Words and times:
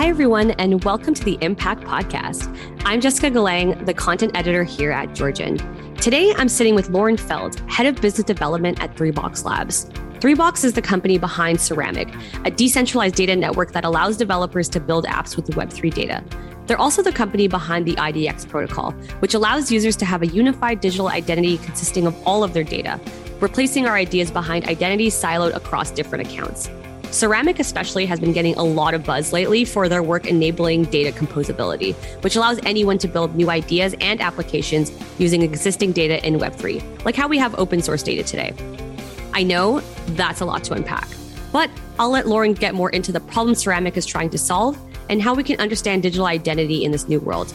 Hi, 0.00 0.08
everyone, 0.08 0.52
and 0.52 0.82
welcome 0.82 1.12
to 1.12 1.22
the 1.22 1.36
Impact 1.42 1.82
Podcast. 1.82 2.48
I'm 2.86 3.02
Jessica 3.02 3.30
Galang, 3.30 3.84
the 3.84 3.92
content 3.92 4.34
editor 4.34 4.64
here 4.64 4.90
at 4.92 5.14
Georgian. 5.14 5.58
Today, 5.96 6.32
I'm 6.38 6.48
sitting 6.48 6.74
with 6.74 6.88
Lauren 6.88 7.18
Feld, 7.18 7.60
head 7.68 7.84
of 7.84 8.00
business 8.00 8.24
development 8.24 8.82
at 8.82 8.96
3Box 8.96 9.44
Labs. 9.44 9.84
3Box 10.20 10.64
is 10.64 10.72
the 10.72 10.80
company 10.80 11.18
behind 11.18 11.60
Ceramic, 11.60 12.08
a 12.46 12.50
decentralized 12.50 13.14
data 13.14 13.36
network 13.36 13.72
that 13.72 13.84
allows 13.84 14.16
developers 14.16 14.70
to 14.70 14.80
build 14.80 15.04
apps 15.04 15.36
with 15.36 15.48
Web3 15.48 15.92
data. 15.92 16.24
They're 16.66 16.80
also 16.80 17.02
the 17.02 17.12
company 17.12 17.46
behind 17.46 17.86
the 17.86 17.96
IDX 17.96 18.48
protocol, 18.48 18.92
which 19.18 19.34
allows 19.34 19.70
users 19.70 19.96
to 19.96 20.06
have 20.06 20.22
a 20.22 20.28
unified 20.28 20.80
digital 20.80 21.08
identity 21.08 21.58
consisting 21.58 22.06
of 22.06 22.16
all 22.26 22.42
of 22.42 22.54
their 22.54 22.64
data, 22.64 22.98
replacing 23.40 23.84
our 23.84 23.96
ideas 23.96 24.30
behind 24.30 24.64
identities 24.64 25.14
siloed 25.14 25.54
across 25.54 25.90
different 25.90 26.26
accounts. 26.26 26.70
Ceramic, 27.10 27.58
especially, 27.58 28.06
has 28.06 28.20
been 28.20 28.32
getting 28.32 28.54
a 28.54 28.62
lot 28.62 28.94
of 28.94 29.04
buzz 29.04 29.32
lately 29.32 29.64
for 29.64 29.88
their 29.88 30.02
work 30.02 30.26
enabling 30.26 30.84
data 30.84 31.10
composability, 31.10 31.94
which 32.22 32.36
allows 32.36 32.60
anyone 32.64 32.98
to 32.98 33.08
build 33.08 33.34
new 33.34 33.50
ideas 33.50 33.96
and 34.00 34.20
applications 34.20 34.92
using 35.18 35.42
existing 35.42 35.90
data 35.90 36.24
in 36.24 36.38
Web3, 36.38 37.04
like 37.04 37.16
how 37.16 37.26
we 37.26 37.36
have 37.36 37.52
open 37.58 37.82
source 37.82 38.04
data 38.04 38.22
today. 38.22 38.54
I 39.32 39.42
know 39.42 39.80
that's 40.10 40.40
a 40.40 40.44
lot 40.44 40.62
to 40.64 40.74
unpack, 40.74 41.08
but 41.52 41.68
I'll 41.98 42.10
let 42.10 42.28
Lauren 42.28 42.54
get 42.54 42.74
more 42.74 42.90
into 42.90 43.10
the 43.10 43.20
problem 43.20 43.56
Ceramic 43.56 43.96
is 43.96 44.06
trying 44.06 44.30
to 44.30 44.38
solve 44.38 44.78
and 45.08 45.20
how 45.20 45.34
we 45.34 45.42
can 45.42 45.60
understand 45.60 46.04
digital 46.04 46.26
identity 46.26 46.84
in 46.84 46.92
this 46.92 47.08
new 47.08 47.18
world. 47.18 47.52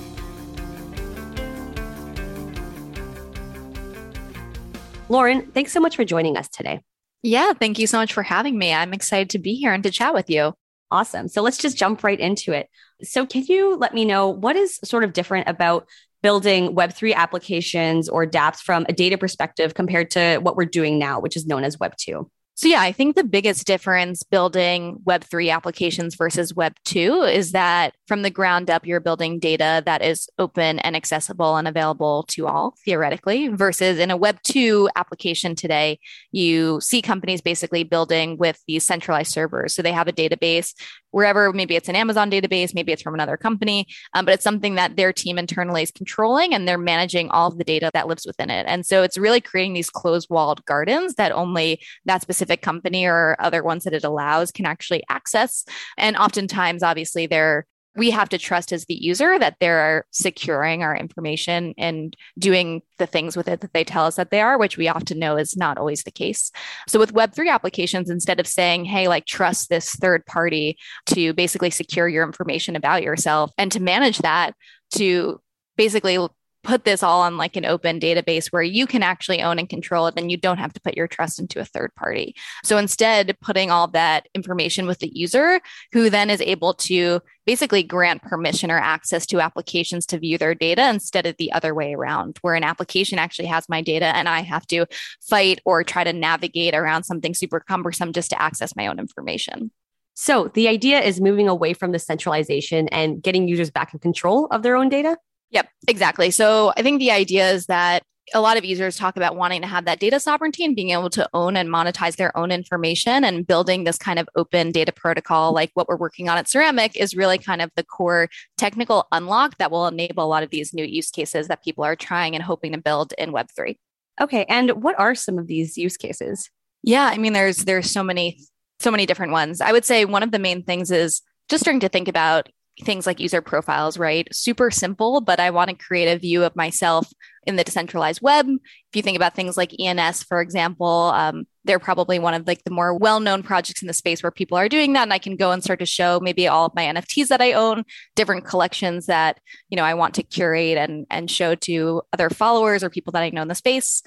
Lauren, 5.08 5.50
thanks 5.54 5.72
so 5.72 5.80
much 5.80 5.96
for 5.96 6.04
joining 6.04 6.36
us 6.36 6.50
today. 6.50 6.82
Yeah, 7.26 7.54
thank 7.54 7.80
you 7.80 7.88
so 7.88 7.98
much 7.98 8.14
for 8.14 8.22
having 8.22 8.56
me. 8.56 8.72
I'm 8.72 8.94
excited 8.94 9.32
to 9.32 9.40
be 9.40 9.56
here 9.56 9.74
and 9.74 9.82
to 9.82 9.90
chat 9.90 10.14
with 10.14 10.30
you. 10.30 10.54
Awesome. 10.92 11.28
So 11.28 11.42
let's 11.42 11.58
just 11.58 11.76
jump 11.76 12.04
right 12.04 12.20
into 12.20 12.52
it. 12.52 12.70
So, 13.02 13.26
can 13.26 13.44
you 13.46 13.76
let 13.78 13.96
me 13.96 14.06
know 14.06 14.30
what 14.30 14.56
is 14.56 14.80
sort 14.84 15.04
of 15.04 15.12
different 15.12 15.50
about 15.50 15.88
building 16.22 16.76
Web3 16.76 17.16
applications 17.16 18.08
or 18.10 18.28
dApps 18.28 18.60
from 18.60 18.86
a 18.88 18.94
data 18.94 19.18
perspective 19.18 19.74
compared 19.74 20.12
to 20.12 20.38
what 20.38 20.56
we're 20.56 20.66
doing 20.66 21.00
now, 21.00 21.20
which 21.20 21.36
is 21.36 21.48
known 21.48 21.64
as 21.64 21.78
Web2? 21.78 22.30
So, 22.58 22.70
yeah, 22.70 22.80
I 22.80 22.94
think 22.94 23.18
the 23.18 23.26
biggest 23.26 23.68
difference 23.68 24.24
building 24.24 25.02
Web3 25.06 25.52
applications 25.54 26.16
versus 26.16 26.54
Web2 26.54 27.30
is 27.34 27.52
that 27.52 27.96
from 28.08 28.22
the 28.22 28.30
ground 28.30 28.70
up, 28.70 28.86
you're 28.88 29.02
building 29.02 29.40
data 29.40 29.84
that 29.86 30.02
is 30.02 30.30
open 30.40 30.80
and 30.80 30.96
accessible 30.96 31.58
and 31.58 31.68
available 31.68 32.24
to 32.30 32.48
all, 32.48 32.74
theoretically, 32.86 33.50
versus 33.50 34.00
in 34.00 34.10
a 34.10 34.18
Web2 34.18 34.88
application 34.96 35.54
today, 35.54 36.00
you 36.32 36.80
see 36.80 37.02
companies 37.02 37.42
basically 37.42 37.84
building 37.84 38.38
with 38.38 38.64
these 38.70 38.86
centralized 38.86 39.34
servers. 39.34 39.76
So 39.76 39.82
they 39.82 39.92
have 39.92 40.08
a 40.08 40.14
database 40.14 40.74
wherever, 41.16 41.54
maybe 41.54 41.78
it's 41.78 41.88
an 41.88 41.96
Amazon 41.96 42.30
database, 42.30 42.76
maybe 42.76 42.92
it's 42.92 43.02
from 43.02 43.14
another 43.14 43.38
company, 43.38 43.88
um, 44.14 44.26
but 44.26 44.34
it's 44.34 44.44
something 44.44 44.76
that 44.76 44.98
their 44.98 45.14
team 45.14 45.38
internally 45.38 45.82
is 45.82 45.90
controlling 45.90 46.54
and 46.54 46.68
they're 46.68 46.78
managing 46.78 47.30
all 47.30 47.48
of 47.48 47.58
the 47.58 47.64
data 47.64 47.90
that 47.94 48.06
lives 48.06 48.26
within 48.26 48.50
it. 48.50 48.66
And 48.68 48.86
so 48.86 49.02
it's 49.02 49.18
really 49.18 49.40
creating 49.40 49.72
these 49.72 49.90
closed 49.90 50.28
walled 50.30 50.66
gardens 50.66 51.16
that 51.16 51.32
only 51.32 51.80
that 52.04 52.22
specific 52.22 52.62
company 52.62 53.06
or 53.06 53.38
other 53.40 53.64
ones 53.64 53.86
that 53.86 53.94
it 53.94 54.04
allows 54.04 54.52
can 54.52 54.66
actually 54.66 55.04
access. 55.10 55.64
And 55.98 56.18
oftentimes, 56.18 56.84
obviously, 56.84 57.28
they're 57.28 57.66
we 57.96 58.12
have 58.12 58.30
to 58.30 58.38
trust 58.38 58.74
as 58.74 58.86
the 58.86 58.94
user 58.94 59.40
that 59.40 59.56
they're 59.60 60.06
securing 60.12 60.84
our 60.84 60.96
information 60.96 61.74
and 61.78 62.16
doing 62.38 62.82
the 62.98 63.08
things 63.08 63.38
with 63.38 63.48
it 63.48 63.62
that 63.62 63.74
they 63.74 63.84
tell 63.84 64.06
us 64.06 64.16
that 64.16 64.32
they 64.32 64.42
are, 64.42 64.58
which 64.58 64.78
we 64.78 64.88
often 64.88 65.20
know 65.20 65.38
is 65.38 65.56
not 65.56 65.78
always 65.78 66.04
the 66.04 66.12
case. 66.12 66.52
So 66.88 67.00
with 67.00 67.14
Web3 67.14 67.50
applications, 67.50 68.10
instead 68.10 68.40
of 68.40 68.48
saying, 68.48 68.86
hey, 68.86 69.08
like 69.08 69.26
trust 69.26 69.70
this 69.70 69.92
third 69.96 70.26
party 70.26 70.78
to 71.08 71.34
basically 71.34 71.70
secure 71.70 72.08
your 72.08 72.26
information 72.26 72.76
about 72.76 73.04
yourself 73.04 73.52
and 73.58 73.72
to 73.72 73.80
manage 73.80 74.20
that, 74.20 74.54
to 74.96 75.42
basically 75.78 76.18
put 76.66 76.84
this 76.84 77.04
all 77.04 77.22
on 77.22 77.38
like 77.38 77.56
an 77.56 77.66
open 77.66 78.00
database 78.00 78.48
where 78.48 78.64
you 78.64 78.88
can 78.88 79.04
actually 79.04 79.42
own 79.42 79.60
and 79.60 79.70
control 79.70 80.08
it 80.08 80.16
and 80.18 80.32
you 80.32 80.38
don't 80.38 80.58
have 80.58 80.74
to 80.74 80.82
put 80.82 80.98
your 80.98 81.08
trust 81.08 81.40
into 81.40 81.60
a 81.60 81.66
third 81.66 81.94
party. 81.96 82.36
So 82.64 82.78
instead, 82.78 83.38
putting 83.40 83.72
all 83.72 83.88
that 83.90 84.28
information 84.34 84.88
with 84.88 85.00
the 85.00 85.12
user 85.14 85.62
who 85.94 86.10
then 86.10 86.30
is 86.30 86.42
able 86.42 86.74
to 86.74 87.22
basically 87.46 87.84
grant 87.84 88.22
permission 88.22 88.72
or 88.72 88.78
access 88.78 89.26
to 89.28 89.40
applications 89.40 90.06
to 90.08 90.20
view 90.20 90.38
their 90.38 90.56
data 90.56 90.90
instead 90.90 91.26
of 91.26 91.36
the 91.38 91.52
other 91.52 91.74
way 91.74 91.94
around, 91.94 92.38
where 92.42 92.56
an 92.56 92.64
application 92.64 93.20
actually 93.20 93.48
has 93.48 93.70
my 93.70 93.82
data 93.82 94.06
and 94.06 94.28
I 94.28 94.42
have 94.42 94.66
to 94.68 94.86
fight 95.22 95.60
or 95.66 95.84
try 95.84 96.04
to 96.04 96.14
navigate 96.14 96.74
around 96.74 97.04
something 97.04 97.34
super 97.34 97.60
cumbersome 97.60 98.14
just 98.14 98.32
to 98.32 98.42
access 98.42 98.76
my 98.76 98.88
own 98.88 99.00
information. 99.00 99.72
So 100.16 100.50
the 100.54 100.68
idea 100.70 101.02
is 101.02 101.20
moving 101.20 101.48
away 101.48 101.74
from 101.74 101.92
the 101.92 102.00
centralization 102.00 102.88
and 102.88 103.22
getting 103.22 103.48
users 103.48 103.70
back 103.70 103.94
in 103.94 104.00
control 104.00 104.48
of 104.48 104.64
their 104.64 104.76
own 104.76 104.90
data? 104.90 105.18
Yep, 105.52 105.68
exactly. 105.88 106.32
So 106.32 106.74
I 106.78 106.82
think 106.84 107.00
the 107.00 107.12
idea 107.12 107.52
is 107.52 107.66
that 107.68 108.04
a 108.34 108.42
lot 108.42 108.58
of 108.58 108.66
users 108.66 108.98
talk 108.98 109.18
about 109.18 109.36
wanting 109.36 109.62
to 109.62 109.68
have 109.68 109.86
that 109.86 110.00
data 110.00 110.20
sovereignty 110.20 110.66
and 110.66 110.76
being 110.76 110.90
able 110.90 111.10
to 111.12 111.30
own 111.34 111.56
and 111.56 111.70
monetize 111.70 112.16
their 112.16 112.36
own 112.38 112.52
information 112.52 113.24
and 113.24 113.46
building 113.46 113.84
this 113.84 113.98
kind 113.98 114.18
of 114.18 114.28
open 114.36 114.72
data 114.72 114.92
protocol 114.92 115.54
like 115.54 115.72
what 115.74 115.88
we're 115.88 115.96
working 115.96 116.28
on 116.28 116.38
at 116.38 116.50
ceramic 116.50 116.96
is 116.96 117.16
really 117.16 117.38
kind 117.38 117.62
of 117.62 117.70
the 117.76 117.84
core 117.84 118.30
technical 118.58 119.08
unlock 119.12 119.58
that 119.58 119.72
will 119.72 119.88
enable 119.88 120.24
a 120.24 120.28
lot 120.28 120.44
of 120.44 120.50
these 120.50 120.74
new 120.74 120.86
use 120.86 121.12
cases 121.12 121.48
that 121.48 121.64
people 121.64 121.84
are 121.84 121.96
trying 121.96 122.36
and 122.36 122.44
hoping 122.44 122.72
to 122.72 122.78
build 122.80 123.14
in 123.18 123.32
web3 123.32 123.76
okay 124.20 124.46
and 124.50 124.72
what 124.84 124.98
are 125.00 125.14
some 125.16 125.38
of 125.38 125.48
these 125.48 125.78
use 125.78 125.98
cases? 125.98 126.50
Yeah 126.84 127.10
i 127.12 127.18
mean 127.18 127.34
there's 127.34 127.58
there's 127.66 127.92
so 127.92 128.04
many 128.04 128.40
so 128.80 128.92
many 128.92 129.06
different 129.06 129.32
ones. 129.32 129.62
I 129.62 129.72
would 129.72 129.86
say 129.86 130.06
one 130.06 130.24
of 130.24 130.32
the 130.32 130.40
main 130.40 130.64
things 130.64 130.92
is 130.92 131.22
just 131.50 131.64
starting 131.64 131.80
to 131.82 131.90
think 131.90 132.08
about 132.08 132.50
things 132.84 133.08
like 133.08 133.20
user 133.20 133.42
profiles, 133.42 133.98
right? 133.98 134.28
Super 134.34 134.70
simple, 134.70 135.22
but 135.22 135.40
I 135.40 135.52
want 135.52 135.70
to 135.70 135.76
create 135.76 136.12
a 136.12 136.20
view 136.20 136.44
of 136.44 136.56
myself 136.56 137.08
in 137.46 137.56
the 137.56 137.64
decentralized 137.64 138.22
web. 138.22 138.48
If 138.48 138.96
you 138.96 139.02
think 139.02 139.16
about 139.16 139.36
things 139.36 139.58
like 139.58 139.72
ENS, 139.80 140.24
for 140.24 140.42
example, 140.42 141.12
um, 141.14 141.48
they're 141.66 141.80
probably 141.80 142.20
one 142.20 142.34
of 142.34 142.48
like 142.48 142.64
the 142.64 142.72
more 142.72 142.94
well-known 142.94 143.44
projects 143.44 143.82
in 143.82 143.88
the 143.88 143.94
space 143.94 144.24
where 144.24 144.32
people 144.32 144.58
are 144.58 144.70
doing 144.70 144.94
that 144.94 145.04
and 145.04 145.14
i 145.14 145.20
can 145.20 145.36
go 145.36 145.52
and 145.52 145.64
start 145.64 145.80
to 145.80 145.86
show 145.86 146.20
maybe 146.22 146.48
all 146.48 146.66
of 146.66 146.76
my 146.76 146.84
nfts 146.86 147.28
that 147.28 147.42
i 147.42 147.54
own 147.54 147.84
different 148.16 148.46
collections 148.46 149.06
that 149.08 149.40
you 149.70 149.76
know 149.76 149.84
i 149.84 149.94
want 149.94 150.14
to 150.14 150.24
curate 150.24 150.78
and 150.78 151.06
and 151.10 151.30
show 151.30 151.56
to 151.56 152.02
other 152.14 152.30
followers 152.30 152.84
or 152.84 152.90
people 152.90 153.12
that 153.12 153.24
i 153.24 153.30
know 153.30 153.42
in 153.42 153.48
the 153.48 153.56
space. 153.56 154.02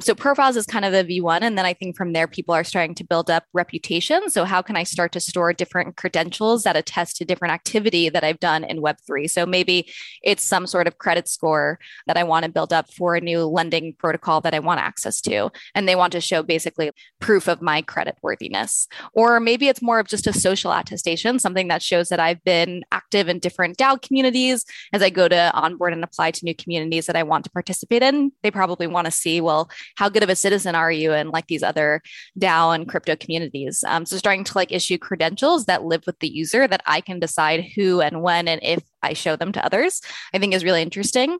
So 0.00 0.14
profiles 0.14 0.56
is 0.56 0.66
kind 0.66 0.84
of 0.84 0.92
the 0.92 1.04
v1 1.04 1.40
and 1.42 1.56
then 1.56 1.66
i 1.66 1.72
think 1.72 1.96
from 1.96 2.12
there 2.12 2.26
people 2.26 2.54
are 2.54 2.64
starting 2.64 2.94
to 2.96 3.04
build 3.04 3.30
up 3.30 3.44
reputation. 3.52 4.28
So 4.30 4.44
how 4.44 4.62
can 4.62 4.76
i 4.76 4.82
start 4.82 5.12
to 5.12 5.20
store 5.20 5.52
different 5.52 5.96
credentials 5.96 6.64
that 6.64 6.76
attest 6.76 7.16
to 7.16 7.24
different 7.24 7.54
activity 7.54 8.08
that 8.08 8.24
i've 8.24 8.40
done 8.40 8.64
in 8.64 8.82
web3 8.82 9.30
so 9.30 9.46
maybe 9.46 9.90
it's 10.22 10.44
some 10.44 10.66
sort 10.66 10.86
of 10.86 10.98
credit 10.98 11.28
score 11.28 11.78
that 12.06 12.16
i 12.16 12.24
want 12.24 12.44
to 12.44 12.50
build 12.50 12.72
up 12.72 12.92
for 12.92 13.14
a 13.14 13.20
new 13.20 13.44
lending 13.44 13.94
protocol 13.98 14.40
that 14.40 14.54
i 14.54 14.58
want 14.58 14.80
access 14.80 15.20
to 15.20 15.50
and 15.74 15.88
they 15.88 15.96
want 15.96 16.12
to 16.12 16.20
show 16.20 16.42
basically 16.42 16.90
proof 17.20 17.48
of 17.48 17.62
my 17.62 17.80
credit 17.80 18.16
worthiness. 18.22 18.86
Or 19.14 19.40
maybe 19.40 19.68
it's 19.68 19.80
more 19.80 19.98
of 19.98 20.08
just 20.08 20.26
a 20.26 20.32
social 20.32 20.72
attestation, 20.72 21.38
something 21.38 21.68
that 21.68 21.82
shows 21.82 22.08
that 22.08 22.20
I've 22.20 22.42
been 22.44 22.84
active 22.92 23.28
in 23.28 23.38
different 23.38 23.78
DAO 23.78 24.00
communities 24.00 24.64
as 24.92 25.02
I 25.02 25.10
go 25.10 25.26
to 25.28 25.50
onboard 25.54 25.92
and 25.94 26.04
apply 26.04 26.32
to 26.32 26.44
new 26.44 26.54
communities 26.54 27.06
that 27.06 27.16
I 27.16 27.22
want 27.22 27.44
to 27.44 27.50
participate 27.50 28.02
in. 28.02 28.32
They 28.42 28.50
probably 28.50 28.86
want 28.86 29.06
to 29.06 29.10
see, 29.10 29.40
well, 29.40 29.70
how 29.96 30.08
good 30.08 30.22
of 30.22 30.28
a 30.28 30.36
citizen 30.36 30.74
are 30.74 30.92
you 30.92 31.12
in 31.12 31.30
like 31.30 31.46
these 31.46 31.62
other 31.62 32.02
DAO 32.38 32.74
and 32.74 32.88
crypto 32.88 33.16
communities? 33.16 33.82
Um, 33.86 34.04
so 34.04 34.16
starting 34.18 34.44
to 34.44 34.58
like 34.58 34.72
issue 34.72 34.98
credentials 34.98 35.64
that 35.64 35.84
live 35.84 36.02
with 36.06 36.18
the 36.18 36.28
user 36.28 36.68
that 36.68 36.82
I 36.86 37.00
can 37.00 37.20
decide 37.20 37.64
who 37.74 38.00
and 38.00 38.22
when 38.22 38.48
and 38.48 38.62
if 38.62 38.82
I 39.02 39.12
show 39.12 39.36
them 39.36 39.52
to 39.52 39.64
others, 39.64 40.00
I 40.32 40.38
think 40.38 40.54
is 40.54 40.64
really 40.64 40.82
interesting. 40.82 41.30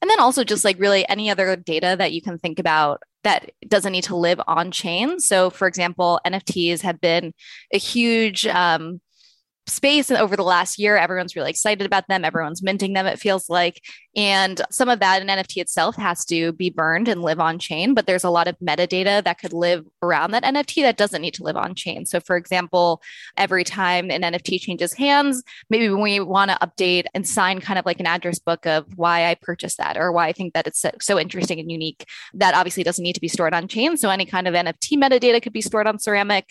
And 0.00 0.10
then 0.10 0.20
also 0.20 0.44
just 0.44 0.64
like 0.64 0.78
really 0.78 1.08
any 1.08 1.30
other 1.30 1.56
data 1.56 1.96
that 1.98 2.12
you 2.12 2.20
can 2.20 2.38
think 2.38 2.58
about 2.58 3.02
that 3.24 3.52
doesn't 3.66 3.92
need 3.92 4.04
to 4.04 4.16
live 4.16 4.40
on 4.46 4.70
chain. 4.70 5.20
So, 5.20 5.50
for 5.50 5.68
example, 5.68 6.20
NFTs 6.26 6.80
have 6.82 7.00
been 7.00 7.32
a 7.72 7.78
huge 7.78 8.46
um, 8.46 9.00
space 9.66 10.10
over 10.10 10.36
the 10.36 10.42
last 10.42 10.78
year. 10.78 10.96
Everyone's 10.96 11.36
really 11.36 11.50
excited 11.50 11.86
about 11.86 12.08
them. 12.08 12.24
Everyone's 12.24 12.62
minting 12.62 12.92
them, 12.92 13.06
it 13.06 13.18
feels 13.18 13.48
like. 13.48 13.80
And 14.14 14.60
some 14.70 14.90
of 14.90 15.00
that 15.00 15.22
in 15.22 15.28
NFT 15.28 15.56
itself 15.62 15.96
has 15.96 16.24
to 16.26 16.52
be 16.52 16.68
burned 16.68 17.08
and 17.08 17.22
live 17.22 17.40
on 17.40 17.58
chain, 17.58 17.94
but 17.94 18.06
there's 18.06 18.24
a 18.24 18.30
lot 18.30 18.46
of 18.46 18.58
metadata 18.58 19.24
that 19.24 19.38
could 19.38 19.54
live 19.54 19.86
around 20.02 20.32
that 20.32 20.44
NFT 20.44 20.82
that 20.82 20.98
doesn't 20.98 21.22
need 21.22 21.34
to 21.34 21.42
live 21.42 21.56
on 21.56 21.74
chain. 21.74 22.04
So, 22.04 22.20
for 22.20 22.36
example, 22.36 23.00
every 23.38 23.64
time 23.64 24.10
an 24.10 24.20
NFT 24.20 24.60
changes 24.60 24.92
hands, 24.92 25.42
maybe 25.70 25.88
we 25.88 26.20
want 26.20 26.50
to 26.50 26.58
update 26.58 27.06
and 27.14 27.26
sign 27.26 27.60
kind 27.60 27.78
of 27.78 27.86
like 27.86 28.00
an 28.00 28.06
address 28.06 28.38
book 28.38 28.66
of 28.66 28.86
why 28.96 29.30
I 29.30 29.34
purchased 29.34 29.78
that 29.78 29.96
or 29.96 30.12
why 30.12 30.28
I 30.28 30.32
think 30.32 30.52
that 30.52 30.66
it's 30.66 30.80
so, 30.80 30.90
so 31.00 31.18
interesting 31.18 31.58
and 31.58 31.70
unique, 31.70 32.04
that 32.34 32.54
obviously 32.54 32.82
doesn't 32.82 33.02
need 33.02 33.14
to 33.14 33.20
be 33.20 33.28
stored 33.28 33.54
on 33.54 33.66
chain. 33.66 33.96
So, 33.96 34.10
any 34.10 34.26
kind 34.26 34.46
of 34.46 34.54
NFT 34.54 34.98
metadata 34.98 35.42
could 35.42 35.54
be 35.54 35.62
stored 35.62 35.86
on 35.86 35.98
Ceramic. 35.98 36.50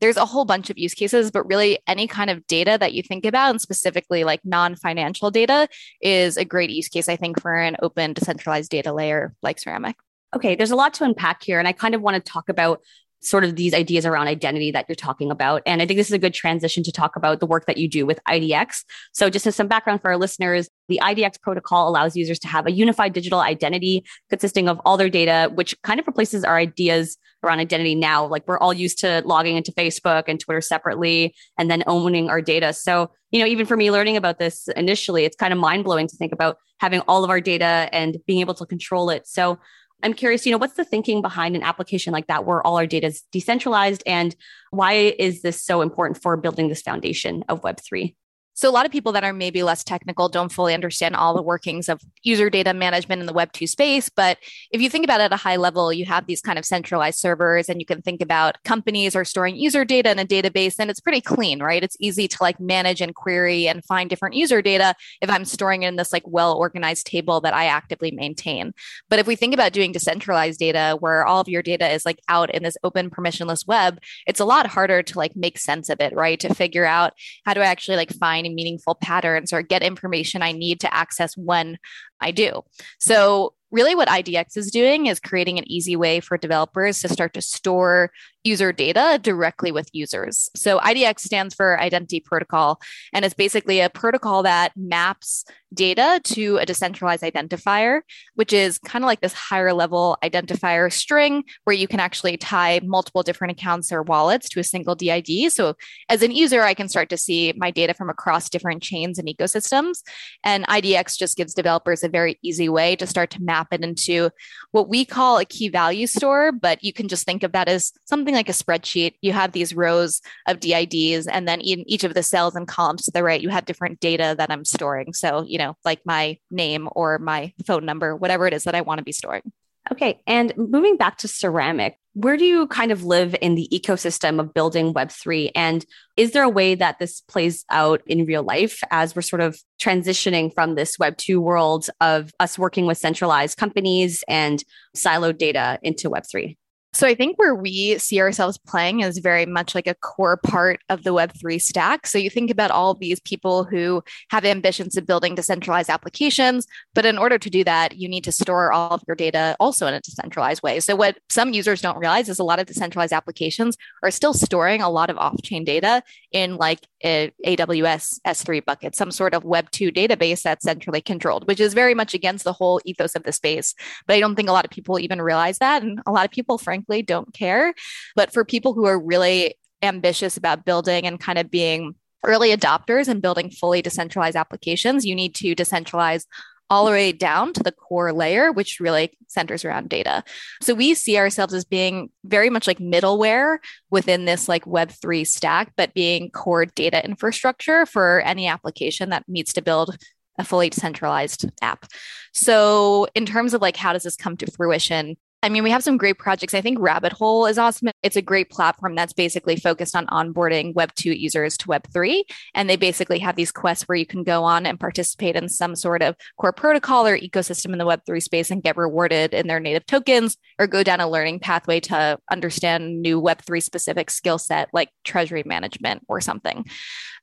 There's 0.00 0.16
a 0.16 0.24
whole 0.24 0.46
bunch 0.46 0.70
of 0.70 0.78
use 0.78 0.94
cases, 0.94 1.30
but 1.30 1.46
really 1.46 1.78
any 1.86 2.08
kind 2.08 2.30
of 2.30 2.46
data 2.46 2.78
that 2.80 2.94
you 2.94 3.02
think 3.02 3.26
about, 3.26 3.50
and 3.50 3.60
specifically 3.60 4.24
like 4.24 4.40
non 4.44 4.76
financial 4.76 5.30
data, 5.30 5.68
is 6.00 6.38
a 6.38 6.44
great 6.44 6.70
use 6.70 6.88
case 6.88 7.01
case, 7.02 7.12
I 7.12 7.16
think, 7.16 7.40
for 7.40 7.54
an 7.54 7.76
open 7.82 8.12
decentralized 8.12 8.70
data 8.70 8.92
layer 8.92 9.34
like 9.42 9.58
Ceramic. 9.58 9.96
Okay, 10.34 10.54
there's 10.54 10.70
a 10.70 10.76
lot 10.76 10.94
to 10.94 11.04
unpack 11.04 11.42
here. 11.42 11.58
And 11.58 11.68
I 11.68 11.72
kind 11.72 11.94
of 11.94 12.00
want 12.00 12.14
to 12.24 12.32
talk 12.32 12.48
about 12.48 12.80
sort 13.22 13.44
of 13.44 13.56
these 13.56 13.72
ideas 13.72 14.04
around 14.04 14.26
identity 14.26 14.70
that 14.72 14.86
you're 14.88 14.96
talking 14.96 15.30
about. 15.30 15.62
And 15.64 15.80
I 15.80 15.86
think 15.86 15.98
this 15.98 16.08
is 16.08 16.12
a 16.12 16.18
good 16.18 16.34
transition 16.34 16.82
to 16.82 16.92
talk 16.92 17.16
about 17.16 17.40
the 17.40 17.46
work 17.46 17.66
that 17.66 17.78
you 17.78 17.88
do 17.88 18.04
with 18.04 18.20
IDX. 18.28 18.84
So, 19.12 19.30
just 19.30 19.46
as 19.46 19.56
some 19.56 19.68
background 19.68 20.02
for 20.02 20.10
our 20.10 20.16
listeners, 20.16 20.68
the 20.88 21.00
IDX 21.02 21.40
protocol 21.40 21.88
allows 21.88 22.16
users 22.16 22.38
to 22.40 22.48
have 22.48 22.66
a 22.66 22.72
unified 22.72 23.12
digital 23.12 23.40
identity 23.40 24.04
consisting 24.28 24.68
of 24.68 24.80
all 24.84 24.96
their 24.96 25.08
data, 25.08 25.50
which 25.54 25.74
kind 25.82 26.00
of 26.00 26.06
replaces 26.06 26.44
our 26.44 26.56
ideas 26.56 27.16
around 27.44 27.60
identity 27.60 27.94
now. 27.94 28.26
Like 28.26 28.46
we're 28.46 28.58
all 28.58 28.72
used 28.72 28.98
to 29.00 29.22
logging 29.24 29.56
into 29.56 29.72
Facebook 29.72 30.24
and 30.26 30.38
Twitter 30.38 30.60
separately 30.60 31.34
and 31.58 31.70
then 31.70 31.82
owning 31.86 32.30
our 32.30 32.40
data. 32.40 32.72
So, 32.72 33.10
you 33.30 33.40
know, 33.40 33.46
even 33.46 33.66
for 33.66 33.76
me 33.76 33.90
learning 33.90 34.16
about 34.16 34.38
this 34.38 34.68
initially, 34.76 35.24
it's 35.24 35.36
kind 35.36 35.52
of 35.52 35.58
mind 35.58 35.84
blowing 35.84 36.06
to 36.06 36.16
think 36.16 36.32
about 36.32 36.58
having 36.78 37.00
all 37.02 37.24
of 37.24 37.30
our 37.30 37.40
data 37.40 37.88
and 37.92 38.18
being 38.26 38.40
able 38.40 38.54
to 38.54 38.66
control 38.66 39.10
it. 39.10 39.26
So, 39.26 39.58
I'm 40.02 40.14
curious, 40.14 40.44
you 40.44 40.52
know, 40.52 40.58
what's 40.58 40.74
the 40.74 40.84
thinking 40.84 41.22
behind 41.22 41.56
an 41.56 41.62
application 41.62 42.12
like 42.12 42.26
that 42.26 42.44
where 42.44 42.64
all 42.66 42.76
our 42.76 42.86
data 42.86 43.06
is 43.06 43.22
decentralized 43.32 44.02
and 44.06 44.34
why 44.70 45.14
is 45.18 45.42
this 45.42 45.62
so 45.62 45.80
important 45.80 46.20
for 46.20 46.36
building 46.36 46.68
this 46.68 46.82
foundation 46.82 47.44
of 47.48 47.62
Web3? 47.62 48.14
So, 48.54 48.68
a 48.68 48.72
lot 48.72 48.84
of 48.84 48.92
people 48.92 49.12
that 49.12 49.24
are 49.24 49.32
maybe 49.32 49.62
less 49.62 49.82
technical 49.82 50.28
don't 50.28 50.52
fully 50.52 50.74
understand 50.74 51.16
all 51.16 51.34
the 51.34 51.42
workings 51.42 51.88
of 51.88 52.02
user 52.22 52.50
data 52.50 52.74
management 52.74 53.20
in 53.20 53.26
the 53.26 53.32
Web2 53.32 53.68
space. 53.68 54.10
But 54.10 54.38
if 54.70 54.82
you 54.82 54.90
think 54.90 55.04
about 55.04 55.20
it 55.20 55.24
at 55.24 55.32
a 55.32 55.36
high 55.36 55.56
level, 55.56 55.92
you 55.92 56.04
have 56.04 56.26
these 56.26 56.42
kind 56.42 56.58
of 56.58 56.66
centralized 56.66 57.18
servers, 57.18 57.68
and 57.68 57.80
you 57.80 57.86
can 57.86 58.02
think 58.02 58.20
about 58.20 58.62
companies 58.64 59.16
are 59.16 59.24
storing 59.24 59.56
user 59.56 59.84
data 59.84 60.10
in 60.10 60.18
a 60.18 60.26
database, 60.26 60.74
and 60.78 60.90
it's 60.90 61.00
pretty 61.00 61.22
clean, 61.22 61.62
right? 61.62 61.82
It's 61.82 61.96
easy 61.98 62.28
to 62.28 62.36
like 62.42 62.60
manage 62.60 63.00
and 63.00 63.14
query 63.14 63.68
and 63.68 63.84
find 63.84 64.10
different 64.10 64.34
user 64.34 64.60
data 64.60 64.94
if 65.22 65.30
I'm 65.30 65.46
storing 65.46 65.82
it 65.82 65.88
in 65.88 65.96
this 65.96 66.12
like 66.12 66.24
well 66.26 66.54
organized 66.54 67.06
table 67.06 67.40
that 67.40 67.54
I 67.54 67.66
actively 67.66 68.10
maintain. 68.10 68.74
But 69.08 69.18
if 69.18 69.26
we 69.26 69.34
think 69.36 69.54
about 69.54 69.72
doing 69.72 69.92
decentralized 69.92 70.58
data 70.58 70.96
where 71.00 71.24
all 71.24 71.40
of 71.40 71.48
your 71.48 71.62
data 71.62 71.88
is 71.88 72.04
like 72.04 72.20
out 72.28 72.54
in 72.54 72.62
this 72.62 72.76
open 72.84 73.08
permissionless 73.08 73.66
web, 73.66 73.98
it's 74.26 74.40
a 74.40 74.44
lot 74.44 74.66
harder 74.66 75.02
to 75.02 75.18
like 75.18 75.34
make 75.36 75.58
sense 75.58 75.88
of 75.88 76.00
it, 76.00 76.12
right? 76.14 76.38
To 76.40 76.54
figure 76.54 76.84
out 76.84 77.14
how 77.46 77.54
do 77.54 77.60
I 77.60 77.66
actually 77.66 77.96
like 77.96 78.12
find 78.12 78.41
meaningful 78.50 78.94
patterns 78.94 79.52
or 79.52 79.62
get 79.62 79.82
information 79.82 80.42
I 80.42 80.52
need 80.52 80.80
to 80.80 80.94
access 80.94 81.36
when 81.36 81.78
I 82.20 82.30
do. 82.30 82.62
So 82.98 83.54
really 83.70 83.94
what 83.94 84.08
IDX 84.08 84.56
is 84.56 84.70
doing 84.70 85.06
is 85.06 85.18
creating 85.18 85.58
an 85.58 85.70
easy 85.70 85.96
way 85.96 86.20
for 86.20 86.36
developers 86.36 87.00
to 87.00 87.08
start 87.08 87.34
to 87.34 87.42
store 87.42 88.10
user 88.44 88.72
data 88.72 89.18
directly 89.22 89.72
with 89.72 89.88
users. 89.92 90.50
So 90.56 90.78
IDX 90.78 91.20
stands 91.20 91.54
for 91.54 91.80
Identity 91.80 92.20
Protocol, 92.20 92.80
and 93.12 93.24
it's 93.24 93.34
basically 93.34 93.80
a 93.80 93.90
protocol 93.90 94.42
that 94.42 94.72
maps 94.76 95.44
data 95.74 96.20
to 96.24 96.58
a 96.58 96.66
decentralized 96.66 97.22
identifier, 97.22 98.00
which 98.34 98.52
is 98.52 98.78
kind 98.78 99.04
of 99.04 99.06
like 99.06 99.20
this 99.20 99.32
higher 99.32 99.72
level 99.72 100.18
identifier 100.22 100.92
string 100.92 101.44
where 101.64 101.74
you 101.74 101.88
can 101.88 102.00
actually 102.00 102.36
tie 102.36 102.80
multiple 102.84 103.22
different 103.22 103.52
accounts 103.52 103.92
or 103.92 104.02
wallets 104.02 104.48
to 104.50 104.60
a 104.60 104.64
single 104.64 104.94
DID. 104.94 105.50
So 105.52 105.74
as 106.08 106.22
an 106.22 106.30
user, 106.30 106.62
I 106.62 106.74
can 106.74 106.88
start 106.88 107.08
to 107.10 107.16
see 107.16 107.54
my 107.56 107.70
data 107.70 107.94
from 107.94 108.10
across 108.10 108.48
different 108.48 108.82
chains 108.82 109.18
and 109.18 109.28
ecosystems. 109.28 110.02
And 110.44 110.66
IDX 110.66 111.16
just 111.18 111.36
gives 111.36 111.54
developers 111.54 112.04
a 112.04 112.08
very 112.08 112.38
easy 112.42 112.68
way 112.68 112.96
to 112.96 113.06
start 113.06 113.30
to 113.30 113.42
map 113.42 113.68
it 113.72 113.82
into 113.82 114.30
what 114.72 114.88
we 114.88 115.04
call 115.04 115.38
a 115.38 115.44
key 115.44 115.68
value 115.68 116.06
store, 116.06 116.52
but 116.52 116.82
you 116.84 116.92
can 116.92 117.08
just 117.08 117.24
think 117.24 117.42
of 117.42 117.52
that 117.52 117.68
as 117.68 117.92
something 118.04 118.31
like 118.34 118.48
a 118.48 118.52
spreadsheet. 118.52 119.14
You 119.22 119.32
have 119.32 119.52
these 119.52 119.74
rows 119.74 120.20
of 120.46 120.60
DIDs, 120.60 121.26
and 121.26 121.46
then 121.46 121.60
in 121.60 121.88
each 121.88 122.04
of 122.04 122.14
the 122.14 122.22
cells 122.22 122.54
and 122.54 122.66
columns 122.68 123.02
to 123.04 123.10
the 123.10 123.22
right, 123.22 123.40
you 123.40 123.48
have 123.48 123.64
different 123.64 124.00
data 124.00 124.34
that 124.38 124.50
I'm 124.50 124.64
storing. 124.64 125.12
So, 125.12 125.42
you 125.42 125.58
know, 125.58 125.76
like 125.84 126.00
my 126.04 126.38
name 126.50 126.88
or 126.92 127.18
my 127.18 127.52
phone 127.66 127.84
number, 127.84 128.16
whatever 128.16 128.46
it 128.46 128.54
is 128.54 128.64
that 128.64 128.74
I 128.74 128.80
want 128.80 128.98
to 128.98 129.04
be 129.04 129.12
storing. 129.12 129.52
Okay. 129.90 130.20
And 130.26 130.52
moving 130.56 130.96
back 130.96 131.18
to 131.18 131.28
ceramic, 131.28 131.98
where 132.14 132.36
do 132.36 132.44
you 132.44 132.66
kind 132.68 132.92
of 132.92 133.04
live 133.04 133.34
in 133.40 133.56
the 133.56 133.68
ecosystem 133.72 134.38
of 134.38 134.54
building 134.54 134.94
Web3? 134.94 135.50
And 135.54 135.84
is 136.16 136.32
there 136.32 136.44
a 136.44 136.48
way 136.48 136.74
that 136.74 136.98
this 136.98 137.20
plays 137.22 137.64
out 137.68 138.00
in 138.06 138.24
real 138.24 138.42
life 138.42 138.80
as 138.90 139.16
we're 139.16 139.22
sort 139.22 139.42
of 139.42 139.58
transitioning 139.80 140.54
from 140.54 140.76
this 140.76 140.98
Web2 140.98 141.38
world 141.38 141.88
of 142.00 142.30
us 142.38 142.58
working 142.58 142.86
with 142.86 142.98
centralized 142.98 143.58
companies 143.58 144.22
and 144.28 144.62
siloed 144.96 145.38
data 145.38 145.78
into 145.82 146.10
Web3? 146.10 146.56
So 146.94 147.06
I 147.06 147.14
think 147.14 147.38
where 147.38 147.54
we 147.54 147.96
see 147.98 148.20
ourselves 148.20 148.58
playing 148.58 149.00
is 149.00 149.18
very 149.18 149.46
much 149.46 149.74
like 149.74 149.86
a 149.86 149.94
core 149.94 150.36
part 150.36 150.80
of 150.90 151.04
the 151.04 151.14
Web3 151.14 151.60
stack. 151.60 152.06
So 152.06 152.18
you 152.18 152.28
think 152.28 152.50
about 152.50 152.70
all 152.70 152.92
these 152.92 153.18
people 153.20 153.64
who 153.64 154.02
have 154.30 154.44
ambitions 154.44 154.96
of 154.98 155.06
building 155.06 155.34
decentralized 155.34 155.88
applications, 155.88 156.66
but 156.94 157.06
in 157.06 157.16
order 157.16 157.38
to 157.38 157.48
do 157.48 157.64
that, 157.64 157.96
you 157.96 158.08
need 158.08 158.24
to 158.24 158.32
store 158.32 158.72
all 158.72 158.90
of 158.90 159.02
your 159.08 159.16
data 159.16 159.56
also 159.58 159.86
in 159.86 159.94
a 159.94 160.00
decentralized 160.00 160.62
way. 160.62 160.80
So 160.80 160.94
what 160.94 161.18
some 161.30 161.54
users 161.54 161.80
don't 161.80 161.96
realize 161.96 162.28
is 162.28 162.38
a 162.38 162.44
lot 162.44 162.60
of 162.60 162.66
decentralized 162.66 163.14
applications 163.14 163.76
are 164.02 164.10
still 164.10 164.34
storing 164.34 164.82
a 164.82 164.90
lot 164.90 165.08
of 165.08 165.16
off-chain 165.16 165.64
data 165.64 166.02
in 166.30 166.56
like 166.56 166.80
AWS 167.02 168.20
S3 168.26 168.64
bucket, 168.64 168.94
some 168.94 169.10
sort 169.10 169.34
of 169.34 169.44
Web2 169.44 169.94
database 169.96 170.42
that's 170.42 170.64
centrally 170.64 171.00
controlled, 171.00 171.48
which 171.48 171.58
is 171.58 171.74
very 171.74 171.94
much 171.94 172.12
against 172.14 172.44
the 172.44 172.52
whole 172.52 172.80
ethos 172.84 173.16
of 173.16 173.22
the 173.24 173.32
space. 173.32 173.74
But 174.06 174.16
I 174.16 174.20
don't 174.20 174.36
think 174.36 174.48
a 174.48 174.52
lot 174.52 174.64
of 174.64 174.70
people 174.70 175.00
even 175.00 175.20
realize 175.20 175.58
that. 175.58 175.82
And 175.82 176.00
a 176.06 176.12
lot 176.12 176.26
of 176.26 176.30
people, 176.30 176.58
frankly, 176.58 176.81
frankly 176.82 177.02
don't 177.02 177.32
care. 177.32 177.74
But 178.14 178.32
for 178.32 178.44
people 178.44 178.74
who 178.74 178.86
are 178.86 178.98
really 178.98 179.54
ambitious 179.82 180.36
about 180.36 180.64
building 180.64 181.06
and 181.06 181.18
kind 181.18 181.38
of 181.38 181.50
being 181.50 181.94
early 182.24 182.54
adopters 182.54 183.08
and 183.08 183.22
building 183.22 183.50
fully 183.50 183.82
decentralized 183.82 184.36
applications, 184.36 185.04
you 185.04 185.14
need 185.14 185.34
to 185.36 185.54
decentralize 185.54 186.24
all 186.70 186.86
the 186.86 186.90
way 186.90 187.12
down 187.12 187.52
to 187.52 187.62
the 187.62 187.72
core 187.72 188.12
layer, 188.14 188.50
which 188.50 188.80
really 188.80 189.12
centers 189.26 189.64
around 189.64 189.90
data. 189.90 190.24
So 190.62 190.72
we 190.72 190.94
see 190.94 191.18
ourselves 191.18 191.52
as 191.52 191.64
being 191.64 192.08
very 192.24 192.48
much 192.48 192.66
like 192.66 192.78
middleware 192.78 193.58
within 193.90 194.24
this 194.24 194.48
like 194.48 194.64
Web3 194.64 195.26
stack, 195.26 195.72
but 195.76 195.92
being 195.92 196.30
core 196.30 196.64
data 196.64 197.04
infrastructure 197.04 197.84
for 197.84 198.20
any 198.20 198.46
application 198.46 199.10
that 199.10 199.24
needs 199.28 199.52
to 199.54 199.62
build 199.62 199.96
a 200.38 200.44
fully 200.44 200.70
decentralized 200.70 201.50
app. 201.60 201.84
So 202.32 203.06
in 203.14 203.26
terms 203.26 203.52
of 203.52 203.60
like 203.60 203.76
how 203.76 203.92
does 203.92 204.04
this 204.04 204.16
come 204.16 204.36
to 204.38 204.50
fruition? 204.50 205.16
I 205.44 205.48
mean, 205.48 205.64
we 205.64 205.70
have 205.70 205.82
some 205.82 205.96
great 205.96 206.18
projects. 206.18 206.54
I 206.54 206.60
think 206.60 206.78
Rabbit 206.80 207.12
Hole 207.12 207.46
is 207.46 207.58
awesome. 207.58 207.88
It's 208.04 208.14
a 208.14 208.22
great 208.22 208.48
platform 208.48 208.94
that's 208.94 209.12
basically 209.12 209.56
focused 209.56 209.96
on 209.96 210.06
onboarding 210.06 210.72
Web2 210.72 211.18
users 211.18 211.56
to 211.58 211.66
Web3. 211.66 212.22
And 212.54 212.70
they 212.70 212.76
basically 212.76 213.18
have 213.18 213.34
these 213.34 213.50
quests 213.50 213.88
where 213.88 213.96
you 213.96 214.06
can 214.06 214.22
go 214.22 214.44
on 214.44 214.66
and 214.66 214.78
participate 214.78 215.34
in 215.34 215.48
some 215.48 215.74
sort 215.74 216.00
of 216.00 216.14
core 216.38 216.52
protocol 216.52 217.08
or 217.08 217.18
ecosystem 217.18 217.72
in 217.72 217.78
the 217.78 217.86
Web3 217.86 218.22
space 218.22 218.52
and 218.52 218.62
get 218.62 218.76
rewarded 218.76 219.34
in 219.34 219.48
their 219.48 219.58
native 219.58 219.84
tokens 219.86 220.36
or 220.60 220.68
go 220.68 220.84
down 220.84 221.00
a 221.00 221.10
learning 221.10 221.40
pathway 221.40 221.80
to 221.80 222.18
understand 222.30 223.02
new 223.02 223.20
Web3 223.20 223.60
specific 223.60 224.10
skill 224.10 224.38
set 224.38 224.68
like 224.72 224.90
treasury 225.02 225.42
management 225.44 226.04
or 226.08 226.20
something. 226.20 226.64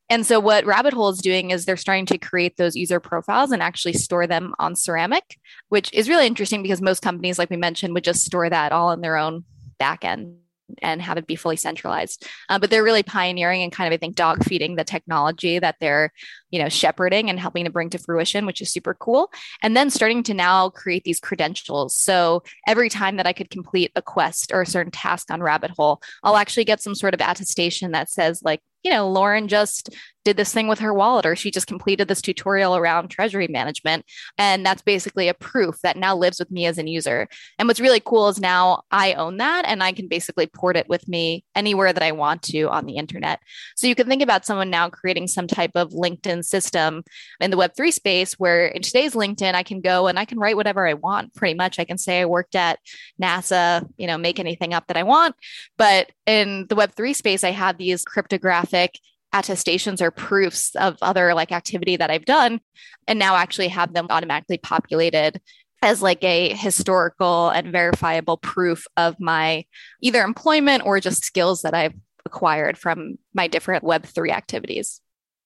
And 0.10 0.26
so 0.26 0.40
what 0.40 0.66
Rabbit 0.66 0.94
Hole 0.94 1.10
is 1.10 1.20
doing 1.20 1.52
is 1.52 1.66
they're 1.66 1.78
starting 1.78 2.06
to 2.08 2.18
create 2.18 2.58
those 2.58 2.76
user 2.76 3.00
profiles 3.00 3.52
and 3.52 3.62
actually 3.62 3.94
store 3.94 4.26
them 4.26 4.56
on 4.58 4.76
Ceramic, 4.76 5.38
which 5.70 5.94
is 5.94 6.10
really 6.10 6.28
interesting 6.28 6.64
because 6.64 6.82
most 6.82 7.02
companies, 7.02 7.38
like 7.38 7.50
we 7.50 7.58
mentioned, 7.58 7.94
would 7.94 8.04
just 8.04 8.26
store 8.26 8.50
that 8.50 8.72
all 8.72 8.92
in 8.92 9.02
their 9.02 9.18
own 9.18 9.44
backend 9.80 10.36
and 10.82 11.02
have 11.02 11.18
it 11.18 11.28
be 11.28 11.36
fully 11.36 11.56
centralized. 11.56 12.28
Uh, 12.48 12.60
but 12.60 12.70
they're 12.70 12.84
really 12.84 13.04
pioneering 13.04 13.64
and 13.64 13.72
kind 13.72 13.92
of, 13.92 13.98
I 13.98 14.00
think, 14.00 14.16
dog 14.16 14.44
feeding 14.44 14.76
the 14.76 14.84
technology 14.84 15.60
that 15.60 15.76
they're, 15.80 16.12
you 16.52 16.60
know, 16.60 16.70
shepherding 16.70 17.30
and 17.30 17.40
helping 17.40 17.66
to 17.66 17.72
bring 17.72 17.90
to 17.92 17.98
fruition, 17.98 18.46
which 18.46 18.62
is 18.62 18.72
super 18.72 18.94
cool. 18.94 19.32
And 19.62 19.76
then 19.76 19.90
starting 19.90 20.24
to 20.24 20.34
now 20.34 20.70
create 20.70 21.04
these 21.04 21.20
credentials. 21.20 21.96
So 21.96 22.44
every 22.68 22.90
time 22.90 23.18
that 23.18 23.28
I 23.28 23.34
could 23.34 23.50
complete 23.50 23.92
a 23.96 24.02
quest 24.02 24.52
or 24.54 24.62
a 24.62 24.68
certain 24.68 24.92
task 24.92 25.32
on 25.32 25.42
Rabbit 25.42 25.72
Hole, 25.72 26.02
I'll 26.24 26.38
actually 26.38 26.66
get 26.66 26.82
some 26.82 26.96
sort 26.96 27.14
of 27.14 27.22
attestation 27.22 27.92
that 27.92 28.10
says 28.10 28.42
like, 28.44 28.62
you 28.84 28.92
know, 28.92 29.10
Lauren 29.10 29.48
just 29.48 29.90
did 30.26 30.38
this 30.38 30.54
thing 30.54 30.68
with 30.68 30.80
her 30.80 30.94
wallet 30.94 31.26
or 31.26 31.36
she 31.36 31.52
just 31.52 31.68
completed 31.68 32.08
this 32.08 32.22
tutorial 32.22 32.76
around 32.76 33.10
treasury 33.10 33.48
management. 33.48 34.06
And 34.38 34.66
that's 34.66 34.82
basically 34.82 35.28
a 35.28 35.34
proof 35.34 35.80
that 35.82 35.98
now 35.98 36.16
lives 36.16 36.40
with 36.40 36.52
me 36.52 36.66
as 36.66 36.78
an 36.78 36.88
user. 36.88 37.28
And 37.58 37.68
what's 37.68 37.80
really 37.80 38.00
cool 38.00 38.28
is 38.28 38.40
now 38.40 38.84
I 38.92 39.14
own 39.14 39.38
that 39.38 39.66
and 39.66 39.82
I 39.82 39.92
can 39.92 40.08
basically 40.08 40.48
port 40.48 40.76
it 40.76 40.90
with 40.90 41.08
me 41.08 41.44
anywhere 41.56 41.94
that 41.94 42.04
I 42.04 42.12
want 42.12 42.44
to 42.44 42.70
on 42.70 42.86
the 42.86 42.98
internet. 42.98 43.40
So 43.76 43.88
you 43.88 43.96
can 43.96 44.08
think 44.08 44.22
about 44.22 44.46
someone 44.46 44.70
now 44.70 44.90
creating 44.90 45.28
some 45.28 45.48
type 45.48 45.72
of 45.76 45.92
LinkedIn 45.92 46.44
system 46.44 47.04
in 47.40 47.52
the 47.52 47.58
Web3 47.58 47.94
space 47.94 48.34
where 48.34 48.68
in 48.68 48.82
today's 48.82 49.14
LinkedIn, 49.14 49.54
I 49.54 49.64
can 49.64 49.82
go 49.82 50.08
and 50.08 50.20
I 50.20 50.26
can 50.26 50.40
write 50.40 50.56
whatever 50.56 50.88
I 50.88 50.94
want 50.94 51.34
pretty 51.34 51.56
much. 51.56 51.80
I 51.80 51.86
can 51.86 51.98
say 51.98 52.22
I 52.22 52.26
worked 52.26 52.56
at 52.56 52.80
NASA, 53.22 53.88
you 53.98 54.08
know, 54.08 54.18
make 54.18 54.40
anything 54.40 54.74
up 54.74 54.88
that 54.88 54.98
I 54.98 55.04
want. 55.04 55.36
But 55.78 56.12
in 56.26 56.68
the 56.68 56.76
Web3 56.76 57.16
space, 57.16 57.44
I 57.44 57.52
have 57.52 57.78
these 57.78 58.04
cryptographic 58.04 59.00
attestations 59.34 60.02
or 60.02 60.12
proofs 60.12 60.76
of 60.76 60.98
other 61.02 61.34
like 61.34 61.52
activity 61.52 61.96
that 61.98 62.10
I've 62.10 62.26
done 62.26 62.60
and 63.08 63.20
now 63.20 63.36
actually 63.36 63.68
have 63.68 63.94
them 63.94 64.08
automatically 64.10 64.58
populated 64.58 65.40
as 65.82 66.02
like 66.02 66.24
a 66.24 66.54
historical 66.54 67.50
and 67.50 67.72
verifiable 67.72 68.38
proof 68.38 68.86
of 68.98 69.20
my 69.20 69.66
either 70.02 70.22
employment 70.22 70.86
or 70.86 71.00
just 71.00 71.24
skills 71.24 71.62
that 71.62 71.74
I've 71.74 71.94
acquired 72.26 72.78
from 72.78 73.18
my 73.34 73.48
different 73.48 73.84
Web3 73.84 74.32
activities. 74.32 75.02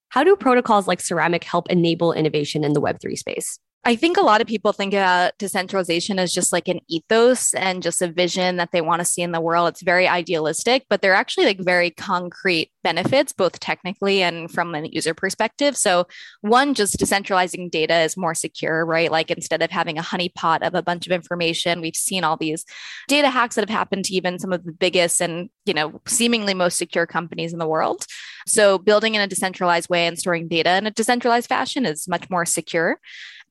How 0.09 0.23
do 0.23 0.35
protocols 0.35 0.87
like 0.87 1.01
Ceramic 1.01 1.43
help 1.43 1.69
enable 1.69 2.13
innovation 2.13 2.63
in 2.63 2.73
the 2.73 2.81
Web3 2.81 3.17
space? 3.17 3.59
I 3.85 3.97
think 3.97 4.15
a 4.15 4.21
lot 4.21 4.39
of 4.39 4.47
people 4.47 4.71
think 4.71 4.93
about 4.93 5.37
decentralization 5.37 6.17
as 6.17 6.31
just 6.31 6.53
like 6.53 6.69
an 6.69 6.79
ethos 6.87 7.53
and 7.53 7.83
just 7.83 8.01
a 8.01 8.07
vision 8.07 8.55
that 8.55 8.71
they 8.71 8.79
want 8.79 9.01
to 9.01 9.05
see 9.05 9.21
in 9.21 9.33
the 9.33 9.41
world. 9.41 9.67
It's 9.67 9.81
very 9.81 10.07
idealistic, 10.07 10.85
but 10.89 11.01
they're 11.01 11.13
actually 11.13 11.47
like 11.47 11.59
very 11.59 11.91
concrete 11.91 12.71
benefits, 12.81 13.33
both 13.33 13.59
technically 13.59 14.23
and 14.23 14.49
from 14.49 14.73
a 14.73 14.87
user 14.87 15.13
perspective. 15.13 15.75
So, 15.75 16.07
one, 16.39 16.75
just 16.75 16.97
decentralizing 16.97 17.71
data 17.71 17.99
is 18.01 18.15
more 18.15 18.33
secure, 18.33 18.85
right? 18.85 19.11
Like 19.11 19.29
instead 19.29 19.61
of 19.61 19.69
having 19.69 19.97
a 19.97 20.03
honeypot 20.03 20.65
of 20.65 20.75
a 20.75 20.81
bunch 20.81 21.05
of 21.05 21.11
information, 21.11 21.81
we've 21.81 21.95
seen 21.95 22.23
all 22.23 22.37
these 22.37 22.63
data 23.09 23.29
hacks 23.29 23.55
that 23.55 23.67
have 23.67 23.77
happened 23.77 24.05
to 24.05 24.15
even 24.15 24.39
some 24.39 24.53
of 24.53 24.63
the 24.63 24.71
biggest 24.71 25.19
and, 25.19 25.49
you 25.65 25.73
know, 25.73 25.99
seemingly 26.07 26.53
most 26.53 26.77
secure 26.77 27.05
companies 27.05 27.51
in 27.51 27.59
the 27.59 27.67
world. 27.67 28.05
So, 28.47 28.77
building 28.77 29.15
in 29.15 29.21
a 29.21 29.27
decentralized 29.27 29.89
way 29.89 30.07
and 30.07 30.17
storing 30.17 30.47
data 30.47 30.77
in 30.77 30.87
a 30.87 30.91
decentralized 30.91 31.49
fashion 31.49 31.85
is 31.85 32.07
much 32.07 32.29
more 32.29 32.45
secure. 32.45 32.97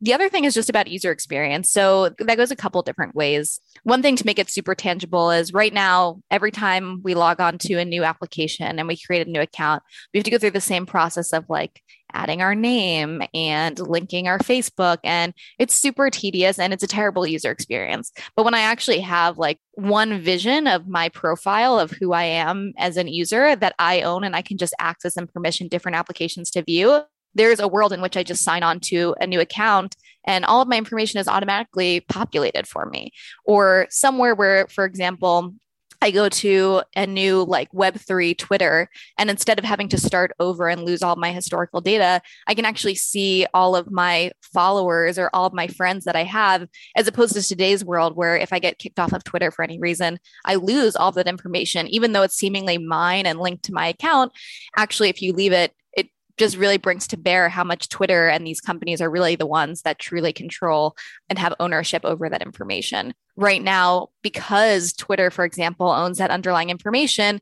The 0.02 0.12
other 0.12 0.28
thing 0.28 0.44
is 0.44 0.52
just 0.52 0.68
about 0.68 0.88
user 0.88 1.12
experience. 1.12 1.70
So 1.70 2.10
that 2.18 2.36
goes 2.36 2.50
a 2.50 2.56
couple 2.56 2.82
different 2.82 3.14
ways. 3.14 3.60
One 3.84 4.02
thing 4.02 4.16
to 4.16 4.26
make 4.26 4.40
it 4.40 4.50
super 4.50 4.74
tangible 4.74 5.30
is 5.30 5.52
right 5.52 5.72
now, 5.72 6.20
every 6.28 6.50
time 6.50 7.00
we 7.04 7.14
log 7.14 7.40
on 7.40 7.56
to 7.58 7.74
a 7.74 7.84
new 7.84 8.02
application 8.02 8.80
and 8.80 8.88
we 8.88 8.98
create 8.98 9.24
a 9.24 9.30
new 9.30 9.40
account, 9.40 9.84
we 10.12 10.18
have 10.18 10.24
to 10.24 10.30
go 10.32 10.38
through 10.38 10.50
the 10.50 10.60
same 10.60 10.86
process 10.86 11.32
of 11.32 11.44
like 11.48 11.80
adding 12.12 12.42
our 12.42 12.56
name 12.56 13.22
and 13.32 13.78
linking 13.78 14.26
our 14.26 14.40
Facebook. 14.40 14.98
And 15.04 15.34
it's 15.60 15.74
super 15.74 16.10
tedious 16.10 16.58
and 16.58 16.72
it's 16.72 16.82
a 16.82 16.88
terrible 16.88 17.24
user 17.24 17.52
experience. 17.52 18.10
But 18.34 18.44
when 18.44 18.54
I 18.54 18.62
actually 18.62 19.00
have 19.00 19.38
like 19.38 19.60
one 19.74 20.20
vision 20.20 20.66
of 20.66 20.88
my 20.88 21.10
profile 21.10 21.78
of 21.78 21.92
who 21.92 22.12
I 22.12 22.24
am 22.24 22.72
as 22.76 22.96
an 22.96 23.06
user 23.06 23.54
that 23.54 23.76
I 23.78 24.02
own 24.02 24.24
and 24.24 24.34
I 24.34 24.42
can 24.42 24.58
just 24.58 24.74
access 24.80 25.16
and 25.16 25.32
permission 25.32 25.68
different 25.68 25.96
applications 25.96 26.50
to 26.50 26.62
view, 26.62 27.02
there's 27.34 27.60
a 27.60 27.68
world 27.68 27.92
in 27.92 28.00
which 28.00 28.16
I 28.16 28.22
just 28.22 28.44
sign 28.44 28.62
on 28.62 28.80
to 28.80 29.14
a 29.20 29.26
new 29.26 29.40
account 29.40 29.96
and 30.24 30.44
all 30.44 30.62
of 30.62 30.68
my 30.68 30.76
information 30.76 31.20
is 31.20 31.28
automatically 31.28 32.00
populated 32.00 32.66
for 32.66 32.86
me. 32.86 33.12
Or 33.44 33.86
somewhere 33.90 34.34
where, 34.34 34.66
for 34.68 34.84
example, 34.84 35.54
I 36.02 36.10
go 36.10 36.28
to 36.28 36.82
a 36.96 37.06
new 37.06 37.44
like 37.44 37.70
Web3 37.70 38.36
Twitter, 38.36 38.90
and 39.18 39.30
instead 39.30 39.60
of 39.60 39.64
having 39.64 39.88
to 39.90 39.98
start 39.98 40.32
over 40.40 40.68
and 40.68 40.84
lose 40.84 41.00
all 41.00 41.14
my 41.14 41.30
historical 41.30 41.80
data, 41.80 42.20
I 42.48 42.54
can 42.54 42.64
actually 42.64 42.96
see 42.96 43.46
all 43.54 43.76
of 43.76 43.88
my 43.88 44.32
followers 44.42 45.16
or 45.16 45.30
all 45.32 45.46
of 45.46 45.52
my 45.52 45.68
friends 45.68 46.04
that 46.06 46.16
I 46.16 46.24
have, 46.24 46.66
as 46.96 47.06
opposed 47.06 47.34
to 47.34 47.42
today's 47.42 47.84
world 47.84 48.16
where 48.16 48.36
if 48.36 48.52
I 48.52 48.58
get 48.58 48.80
kicked 48.80 48.98
off 48.98 49.12
of 49.12 49.22
Twitter 49.22 49.52
for 49.52 49.62
any 49.62 49.78
reason, 49.78 50.18
I 50.44 50.56
lose 50.56 50.96
all 50.96 51.12
that 51.12 51.28
information, 51.28 51.86
even 51.86 52.10
though 52.10 52.22
it's 52.22 52.36
seemingly 52.36 52.78
mine 52.78 53.24
and 53.24 53.38
linked 53.38 53.62
to 53.66 53.72
my 53.72 53.86
account. 53.86 54.32
Actually, 54.76 55.08
if 55.08 55.22
you 55.22 55.32
leave 55.32 55.52
it, 55.52 55.72
it 55.96 56.08
just 56.36 56.56
really 56.56 56.78
brings 56.78 57.06
to 57.08 57.16
bear 57.16 57.48
how 57.48 57.64
much 57.64 57.88
Twitter 57.88 58.28
and 58.28 58.46
these 58.46 58.60
companies 58.60 59.00
are 59.00 59.10
really 59.10 59.36
the 59.36 59.46
ones 59.46 59.82
that 59.82 59.98
truly 59.98 60.32
control 60.32 60.96
and 61.28 61.38
have 61.38 61.54
ownership 61.60 62.04
over 62.04 62.28
that 62.28 62.42
information. 62.42 63.14
Right 63.36 63.62
now, 63.62 64.08
because 64.22 64.92
Twitter, 64.92 65.30
for 65.30 65.44
example, 65.44 65.88
owns 65.88 66.18
that 66.18 66.30
underlying 66.30 66.70
information, 66.70 67.40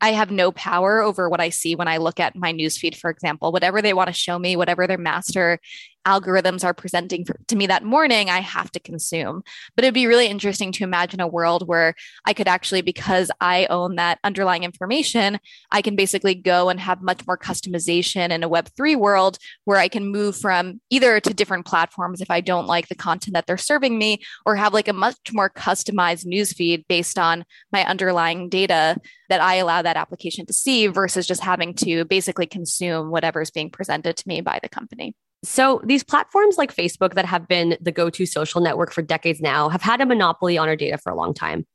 I 0.00 0.10
have 0.12 0.32
no 0.32 0.50
power 0.50 1.00
over 1.00 1.28
what 1.28 1.40
I 1.40 1.50
see 1.50 1.76
when 1.76 1.86
I 1.86 1.98
look 1.98 2.18
at 2.18 2.34
my 2.34 2.52
newsfeed, 2.52 2.96
for 2.96 3.08
example. 3.08 3.52
Whatever 3.52 3.80
they 3.80 3.94
want 3.94 4.08
to 4.08 4.12
show 4.12 4.36
me, 4.36 4.56
whatever 4.56 4.88
their 4.88 4.98
master 4.98 5.60
algorithms 6.06 6.64
are 6.64 6.74
presenting 6.74 7.24
for, 7.24 7.36
to 7.48 7.56
me 7.56 7.66
that 7.66 7.84
morning, 7.84 8.30
I 8.30 8.40
have 8.40 8.70
to 8.72 8.80
consume. 8.80 9.42
But 9.74 9.84
it'd 9.84 9.94
be 9.94 10.06
really 10.06 10.26
interesting 10.26 10.72
to 10.72 10.84
imagine 10.84 11.20
a 11.20 11.28
world 11.28 11.66
where 11.66 11.94
I 12.24 12.32
could 12.32 12.48
actually, 12.48 12.82
because 12.82 13.30
I 13.40 13.66
own 13.66 13.96
that 13.96 14.18
underlying 14.24 14.64
information, 14.64 15.38
I 15.70 15.82
can 15.82 15.96
basically 15.96 16.34
go 16.34 16.68
and 16.68 16.80
have 16.80 17.02
much 17.02 17.26
more 17.26 17.38
customization 17.38 18.30
in 18.30 18.42
a 18.42 18.50
Web3 18.50 18.96
world 18.96 19.38
where 19.64 19.78
I 19.78 19.88
can 19.88 20.06
move 20.06 20.36
from 20.36 20.80
either 20.90 21.20
to 21.20 21.34
different 21.34 21.66
platforms 21.66 22.20
if 22.20 22.30
I 22.30 22.40
don't 22.40 22.66
like 22.66 22.88
the 22.88 22.94
content 22.94 23.34
that 23.34 23.46
they're 23.46 23.56
serving 23.56 23.98
me, 23.98 24.22
or 24.44 24.56
have 24.56 24.74
like 24.74 24.88
a 24.88 24.92
much 24.92 25.32
more 25.32 25.50
customized 25.50 26.26
newsfeed 26.26 26.84
based 26.88 27.18
on 27.18 27.44
my 27.72 27.84
underlying 27.84 28.48
data 28.48 28.96
that 29.28 29.40
I 29.40 29.56
allow 29.56 29.82
that 29.82 29.96
application 29.96 30.46
to 30.46 30.52
see 30.52 30.86
versus 30.88 31.26
just 31.26 31.42
having 31.42 31.74
to 31.76 32.04
basically 32.04 32.46
consume 32.46 33.10
whatever's 33.10 33.50
being 33.50 33.70
presented 33.70 34.16
to 34.16 34.28
me 34.28 34.40
by 34.40 34.58
the 34.62 34.68
company. 34.68 35.14
So, 35.44 35.80
these 35.84 36.04
platforms 36.04 36.56
like 36.56 36.74
Facebook 36.74 37.14
that 37.14 37.24
have 37.24 37.48
been 37.48 37.76
the 37.80 37.90
go 37.90 38.10
to 38.10 38.26
social 38.26 38.60
network 38.60 38.92
for 38.92 39.02
decades 39.02 39.40
now 39.40 39.68
have 39.68 39.82
had 39.82 40.00
a 40.00 40.06
monopoly 40.06 40.56
on 40.56 40.68
our 40.68 40.76
data 40.76 40.98
for 40.98 41.10
a 41.10 41.16
long 41.16 41.34
time. 41.34 41.66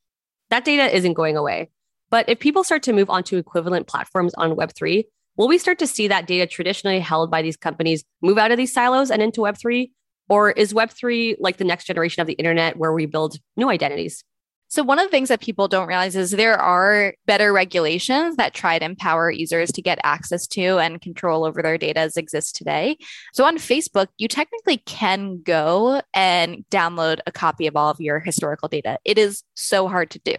That 0.50 0.64
data 0.64 0.96
isn't 0.96 1.14
going 1.14 1.36
away. 1.36 1.70
But 2.10 2.30
if 2.30 2.40
people 2.40 2.64
start 2.64 2.84
to 2.84 2.94
move 2.94 3.10
onto 3.10 3.36
equivalent 3.36 3.88
platforms 3.88 4.34
on 4.36 4.56
Web3, 4.56 5.04
will 5.36 5.50
we 5.50 5.58
start 5.58 5.80
to 5.80 5.88
see 5.88 6.08
that 6.08 6.28
data 6.28 6.48
traditionally 6.48 7.02
held 7.02 7.30
by 7.30 7.42
these 7.42 7.58
companies 7.58 8.06
move 8.22 8.38
out 8.38 8.52
of 8.52 8.58
these 8.58 8.72
silos 8.72 9.12
and 9.12 9.22
into 9.22 9.42
Web3? 9.42 9.92
Or 10.30 10.52
is 10.52 10.74
Web3 10.74 11.36
like 11.40 11.58
the 11.58 11.66
next 11.66 11.86
generation 11.86 12.22
of 12.22 12.28
the 12.28 12.34
internet 12.34 12.78
where 12.78 12.94
we 12.94 13.06
build 13.06 13.38
new 13.58 13.70
identities? 13.70 14.24
So, 14.70 14.84
one 14.84 15.00
of 15.00 15.06
the 15.06 15.12
things 15.12 15.30
that 15.30 15.40
people 15.40 15.70
don't 15.70 15.88
realize 15.88 16.16
is 16.18 16.32
there 16.32 16.60
are 16.60 17.14
better 17.26 17.54
regulations 17.54 18.36
that 18.36 18.54
try 18.54 18.78
to 18.78 18.84
empower 18.84 19.32
users 19.32 19.72
to 19.72 19.82
get 19.82 19.98
access 20.04 20.46
to 20.48 20.78
and 20.78 21.02
control 21.02 21.46
over 21.46 21.62
their 21.62 21.78
data 21.78 22.02
as 22.02 22.18
exists 22.18 22.52
today. 22.52 22.98
So, 23.34 23.46
on 23.46 23.58
Facebook, 23.58 24.08
you 24.18 24.28
technically 24.28 24.78
can 24.78 25.42
go 25.42 26.02
and 26.14 26.66
download 26.70 27.20
a 27.26 27.32
copy 27.32 27.68
of 27.68 27.78
all 27.78 27.90
of 27.90 28.02
your 28.02 28.20
historical 28.20 28.68
data. 28.68 29.00
It 29.06 29.18
is 29.18 29.44
so 29.54 29.88
hard 29.88 30.10
to 30.12 30.20
do. 30.20 30.36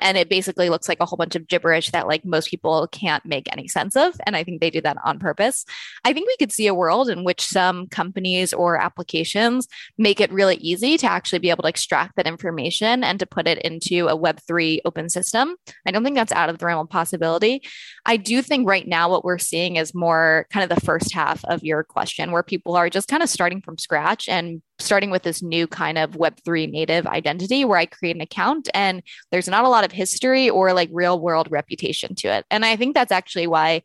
And 0.00 0.16
it 0.16 0.30
basically 0.30 0.70
looks 0.70 0.88
like 0.88 1.00
a 1.00 1.06
whole 1.06 1.18
bunch 1.18 1.36
of 1.36 1.46
gibberish 1.46 1.90
that, 1.90 2.08
like, 2.08 2.24
most 2.24 2.48
people 2.48 2.88
can't 2.88 3.26
make 3.26 3.46
any 3.52 3.68
sense 3.68 3.94
of. 3.94 4.18
And 4.24 4.36
I 4.36 4.42
think 4.42 4.62
they 4.62 4.70
do 4.70 4.80
that 4.80 4.96
on 5.04 5.18
purpose. 5.18 5.66
I 6.02 6.14
think 6.14 6.28
we 6.28 6.36
could 6.38 6.52
see 6.52 6.66
a 6.66 6.74
world 6.74 7.10
in 7.10 7.24
which 7.24 7.42
some 7.44 7.88
companies 7.88 8.54
or 8.54 8.80
applications 8.80 9.68
make 9.98 10.18
it 10.18 10.32
really 10.32 10.56
easy 10.56 10.96
to 10.96 11.06
actually 11.06 11.40
be 11.40 11.50
able 11.50 11.64
to 11.64 11.68
extract 11.68 12.16
that 12.16 12.26
information 12.26 13.04
and 13.04 13.20
to 13.20 13.26
put 13.26 13.46
it 13.46 13.65
into 13.72 14.08
a 14.08 14.16
Web3 14.16 14.80
open 14.84 15.08
system. 15.08 15.56
I 15.86 15.90
don't 15.90 16.04
think 16.04 16.16
that's 16.16 16.32
out 16.32 16.48
of 16.48 16.58
the 16.58 16.66
realm 16.66 16.80
of 16.80 16.90
possibility. 16.90 17.62
I 18.04 18.16
do 18.16 18.42
think 18.42 18.68
right 18.68 18.86
now 18.86 19.10
what 19.10 19.24
we're 19.24 19.38
seeing 19.38 19.76
is 19.76 19.94
more 19.94 20.46
kind 20.50 20.70
of 20.70 20.74
the 20.74 20.84
first 20.84 21.12
half 21.12 21.44
of 21.44 21.64
your 21.64 21.84
question, 21.84 22.32
where 22.32 22.42
people 22.42 22.76
are 22.76 22.88
just 22.88 23.08
kind 23.08 23.22
of 23.22 23.28
starting 23.28 23.60
from 23.60 23.78
scratch 23.78 24.28
and 24.28 24.62
starting 24.78 25.10
with 25.10 25.22
this 25.22 25.42
new 25.42 25.66
kind 25.66 25.98
of 25.98 26.12
Web3 26.12 26.70
native 26.70 27.06
identity 27.06 27.64
where 27.64 27.78
I 27.78 27.86
create 27.86 28.16
an 28.16 28.22
account 28.22 28.68
and 28.74 29.02
there's 29.30 29.48
not 29.48 29.64
a 29.64 29.68
lot 29.68 29.84
of 29.84 29.92
history 29.92 30.50
or 30.50 30.72
like 30.72 30.90
real 30.92 31.18
world 31.18 31.48
reputation 31.50 32.14
to 32.16 32.28
it. 32.28 32.46
And 32.50 32.64
I 32.64 32.76
think 32.76 32.94
that's 32.94 33.12
actually 33.12 33.46
why 33.46 33.82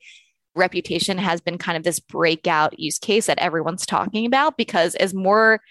reputation 0.55 1.17
has 1.17 1.41
been 1.41 1.57
kind 1.57 1.77
of 1.77 1.83
this 1.83 1.99
breakout 1.99 2.77
use 2.77 2.99
case 2.99 3.27
that 3.27 3.39
everyone's 3.39 3.85
talking 3.85 4.25
about 4.25 4.57
because 4.57 4.95
as 4.95 5.13
more 5.13 5.61